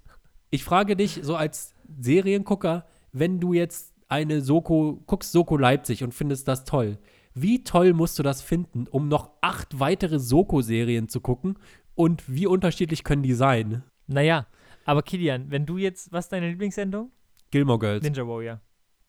[0.50, 6.14] ich frage dich, so als Seriengucker, wenn du jetzt eine Soko, guckst Soko Leipzig und
[6.14, 6.98] findest das toll,
[7.42, 11.58] wie toll musst du das finden, um noch acht weitere Soko-Serien zu gucken?
[11.96, 13.84] Und wie unterschiedlich können die sein?
[14.08, 14.48] Naja,
[14.86, 17.12] aber Kilian, wenn du jetzt, was ist deine Lieblingssendung?
[17.52, 18.04] Gilmore Girls.
[18.04, 18.62] Ninja Warrior.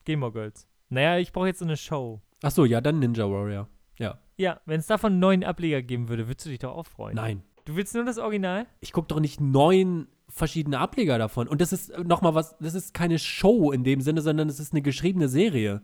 [0.05, 0.67] Gilmore Girls.
[0.89, 2.21] Naja, ich brauche jetzt so eine Show.
[2.43, 3.69] Ach so, ja, dann Ninja Warrior.
[3.99, 4.19] Ja.
[4.37, 7.17] Ja, wenn es davon einen neuen Ableger geben würde, würdest du dich doch auch freuen.
[7.17, 7.43] Nein.
[7.65, 8.67] Du willst nur das Original?
[8.81, 11.49] ich gucke doch nicht neun verschiedene Ableger davon.
[11.49, 14.73] Und das ist nochmal was, das ist keine Show in dem Sinne, sondern es ist
[14.73, 15.83] eine geschriebene Serie.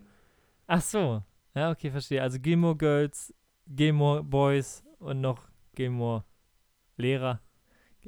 [0.66, 1.22] Ach so.
[1.54, 2.22] Ja, okay, verstehe.
[2.22, 3.32] Also Gilmore Girls,
[3.66, 5.42] Gilmore Boys und noch
[5.74, 6.24] Gilmore
[6.96, 7.40] Lehrer.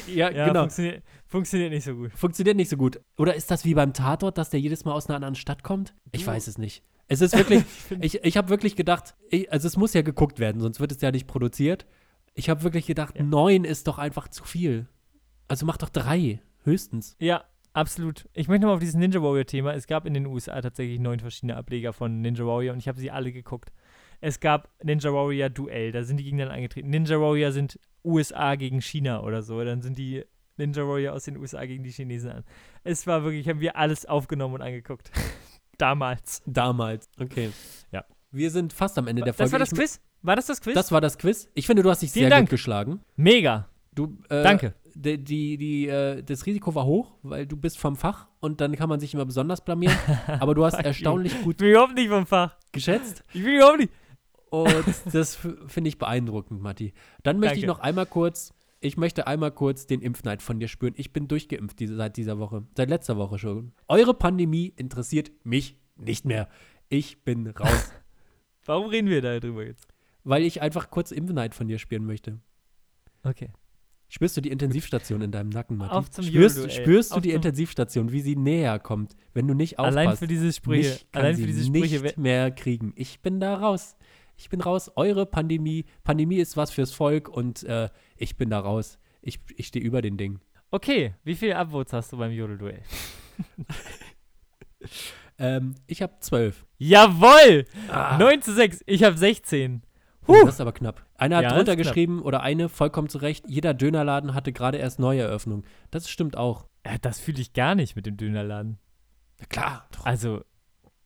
[0.06, 0.60] ja, Ja, genau.
[0.60, 2.12] funktioniert, funktioniert nicht so gut.
[2.12, 3.00] Funktioniert nicht so gut.
[3.16, 5.94] Oder ist das wie beim Tatort, dass der jedes Mal aus einer anderen Stadt kommt?
[6.12, 6.82] Ich weiß es nicht.
[7.08, 7.64] Es ist wirklich,
[8.00, 11.00] ich, ich habe wirklich gedacht, ich, also es muss ja geguckt werden, sonst wird es
[11.00, 11.86] ja nicht produziert.
[12.34, 13.24] Ich habe wirklich gedacht, Ja.
[13.24, 14.86] neun ist doch einfach zu viel.
[15.48, 17.16] Also mach doch drei, höchstens.
[17.18, 18.28] Ja, absolut.
[18.32, 19.74] Ich möchte nochmal auf dieses Ninja Warrior-Thema.
[19.74, 22.98] Es gab in den USA tatsächlich neun verschiedene Ableger von Ninja Warrior und ich habe
[22.98, 23.72] sie alle geguckt.
[24.20, 26.90] Es gab Ninja Warrior Duell, da sind die gegeneinander angetreten.
[26.90, 29.62] Ninja Warrior sind USA gegen China oder so.
[29.64, 30.24] Dann sind die
[30.56, 32.44] Ninja Warrior aus den USA gegen die Chinesen an.
[32.84, 35.10] Es war wirklich, haben wir alles aufgenommen und angeguckt.
[35.78, 36.42] Damals.
[36.46, 37.08] Damals.
[37.18, 37.50] Okay.
[37.90, 38.04] Ja.
[38.30, 39.46] Wir sind fast am Ende der Folge.
[39.46, 40.00] Das war das Quiz?
[40.22, 40.74] War das das Quiz?
[40.74, 41.48] Das war das Quiz.
[41.54, 42.48] Ich finde, du hast dich Vielen sehr Dank.
[42.48, 43.00] gut geschlagen.
[43.16, 43.68] Mega.
[43.94, 44.74] Du, äh, Danke.
[45.02, 48.76] Die, die, die, äh, das Risiko war hoch, weil du bist vom Fach und dann
[48.76, 49.96] kann man sich immer besonders blamieren.
[50.40, 50.84] Aber du hast you.
[50.84, 52.56] erstaunlich Ich gut bin überhaupt nicht vom Fach.
[52.72, 53.24] geschätzt.
[53.32, 53.92] Ich bin überhaupt nicht.
[54.50, 54.84] Und
[55.14, 55.36] das
[55.68, 56.92] finde ich beeindruckend, Matti.
[57.22, 57.78] Dann möchte ich Danke.
[57.78, 60.94] noch einmal kurz, ich möchte einmal kurz den Impfneid von dir spüren.
[60.96, 63.72] Ich bin durchgeimpft diese, seit dieser Woche, seit letzter Woche schon.
[63.88, 66.48] Eure Pandemie interessiert mich nicht mehr.
[66.88, 67.92] Ich bin raus,
[68.66, 69.86] Warum reden wir da drüber jetzt?
[70.24, 72.40] weil ich einfach kurz Impfneid von dir spüren möchte.
[73.22, 73.50] Okay.
[74.10, 75.94] Spürst du die Intensivstation in deinem Nacken, Matti?
[75.94, 76.82] Auf zum spürst, Jolo-Duell.
[76.82, 79.96] spürst du die Intensivstation, wie sie näher kommt, wenn du nicht aufpasst?
[79.96, 80.98] Allein für diese Sprüche.
[81.12, 82.00] Allein sie für diese Sprüche.
[82.00, 82.92] nicht mehr kriegen.
[82.96, 83.96] Ich bin da raus.
[84.36, 84.90] Ich bin raus.
[84.96, 85.84] Eure Pandemie.
[86.02, 88.98] Pandemie ist was fürs Volk und äh, ich bin da raus.
[89.22, 90.40] Ich, ich stehe über den Ding.
[90.72, 92.82] Okay, wie viele Upvotes hast du beim Jodelduell?
[95.40, 96.66] Ähm, ich habe zwölf.
[96.76, 97.64] Jawoll!
[97.88, 98.82] Ah, 9 zu 6.
[98.84, 99.82] Ich habe 16.
[100.30, 101.04] oh, das ist aber knapp.
[101.16, 104.98] Einer hat Ja, drunter geschrieben oder eine, vollkommen zu Recht, jeder Dönerladen hatte gerade erst
[104.98, 105.64] Neueröffnung.
[105.90, 106.66] Das stimmt auch.
[106.82, 108.78] Äh, das fühle ich gar nicht mit dem Dönerladen.
[109.38, 109.88] Na klar.
[110.04, 110.42] Also,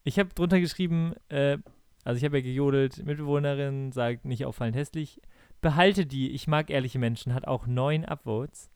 [0.03, 1.59] ich habe drunter geschrieben, äh,
[2.05, 5.21] also ich habe ja gejodelt, Mitbewohnerin sagt nicht auffallend hässlich.
[5.61, 8.71] Behalte die, ich mag ehrliche Menschen, hat auch neun Upvotes.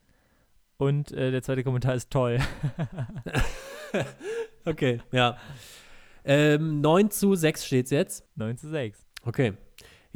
[0.78, 2.38] Und äh, der zweite Kommentar ist toll.
[4.68, 5.38] Okay, ja.
[6.24, 8.26] Ähm, 9 zu 6 steht's jetzt.
[8.36, 9.06] 9 zu 6.
[9.24, 9.54] Okay.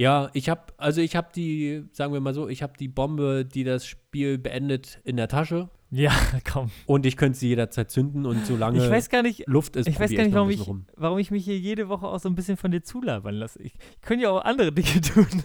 [0.03, 3.45] Ja, ich habe, also ich habe die, sagen wir mal so, ich habe die Bombe,
[3.45, 5.71] die das Spiel beendet, in der Tasche.
[5.93, 6.11] Ja,
[6.53, 6.73] komm.
[6.87, 10.01] Und ich könnte sie jederzeit zünden und solange Ich weiß gar nicht, Luft ist, ich
[10.01, 10.87] weiß gar nicht, warum ich, rum.
[10.97, 13.63] warum ich mich hier jede Woche auch so ein bisschen von dir zulabern lasse.
[13.63, 15.29] Ich, ich könnte ja auch andere Dinge tun.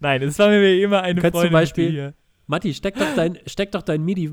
[0.00, 2.14] Nein, es war mir immer eine Könntest Freude zum Beispiel- hier.
[2.46, 4.24] Matti, steck doch dein, steck doch dein MIDI,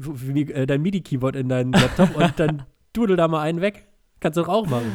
[0.54, 2.64] äh, dein MIDI-Keyboard in deinen Laptop und dann
[2.94, 3.90] dudel da mal einen weg.
[4.22, 4.90] Kannst du doch auch machen.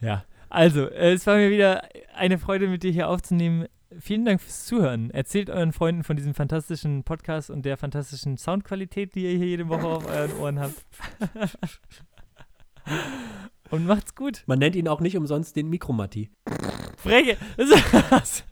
[0.00, 3.66] Ja, also, äh, es war mir wieder eine Freude, mit dir hier aufzunehmen.
[3.98, 5.10] Vielen Dank fürs Zuhören.
[5.10, 9.68] Erzählt euren Freunden von diesem fantastischen Podcast und der fantastischen Soundqualität, die ihr hier jede
[9.68, 10.74] Woche auf euren Ohren habt.
[13.70, 14.42] und macht's gut.
[14.46, 16.30] Man nennt ihn auch nicht umsonst den Mikromatti.
[16.96, 18.44] Frege, das ist, was,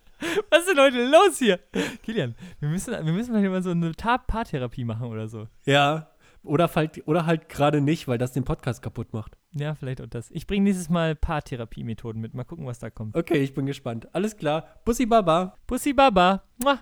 [0.51, 1.59] was ist denn heute los hier?
[2.03, 5.49] Kilian, wir müssen, wir müssen mal hier mal so eine Paartherapie machen oder so.
[5.67, 6.11] Ja.
[6.49, 9.37] Oder halt, oder halt gerade nicht, weil das den Podcast kaputt macht.
[9.53, 10.31] Ja, vielleicht auch das.
[10.31, 12.35] Ich bringe nächstes Mal Paartherapie-Methoden mit.
[12.35, 13.17] Mal gucken, was da kommt.
[13.17, 14.09] Okay, ich bin gespannt.
[14.15, 14.67] Alles klar.
[14.85, 15.55] Bussi Baba.
[15.67, 16.43] Bussi Baba.
[16.57, 16.79] Mua.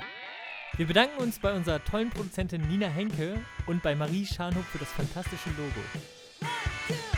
[0.76, 4.92] Wir bedanken uns bei unserer tollen Produzentin Nina Henke und bei Marie Scharnhoff für das
[4.92, 7.15] fantastische Logo.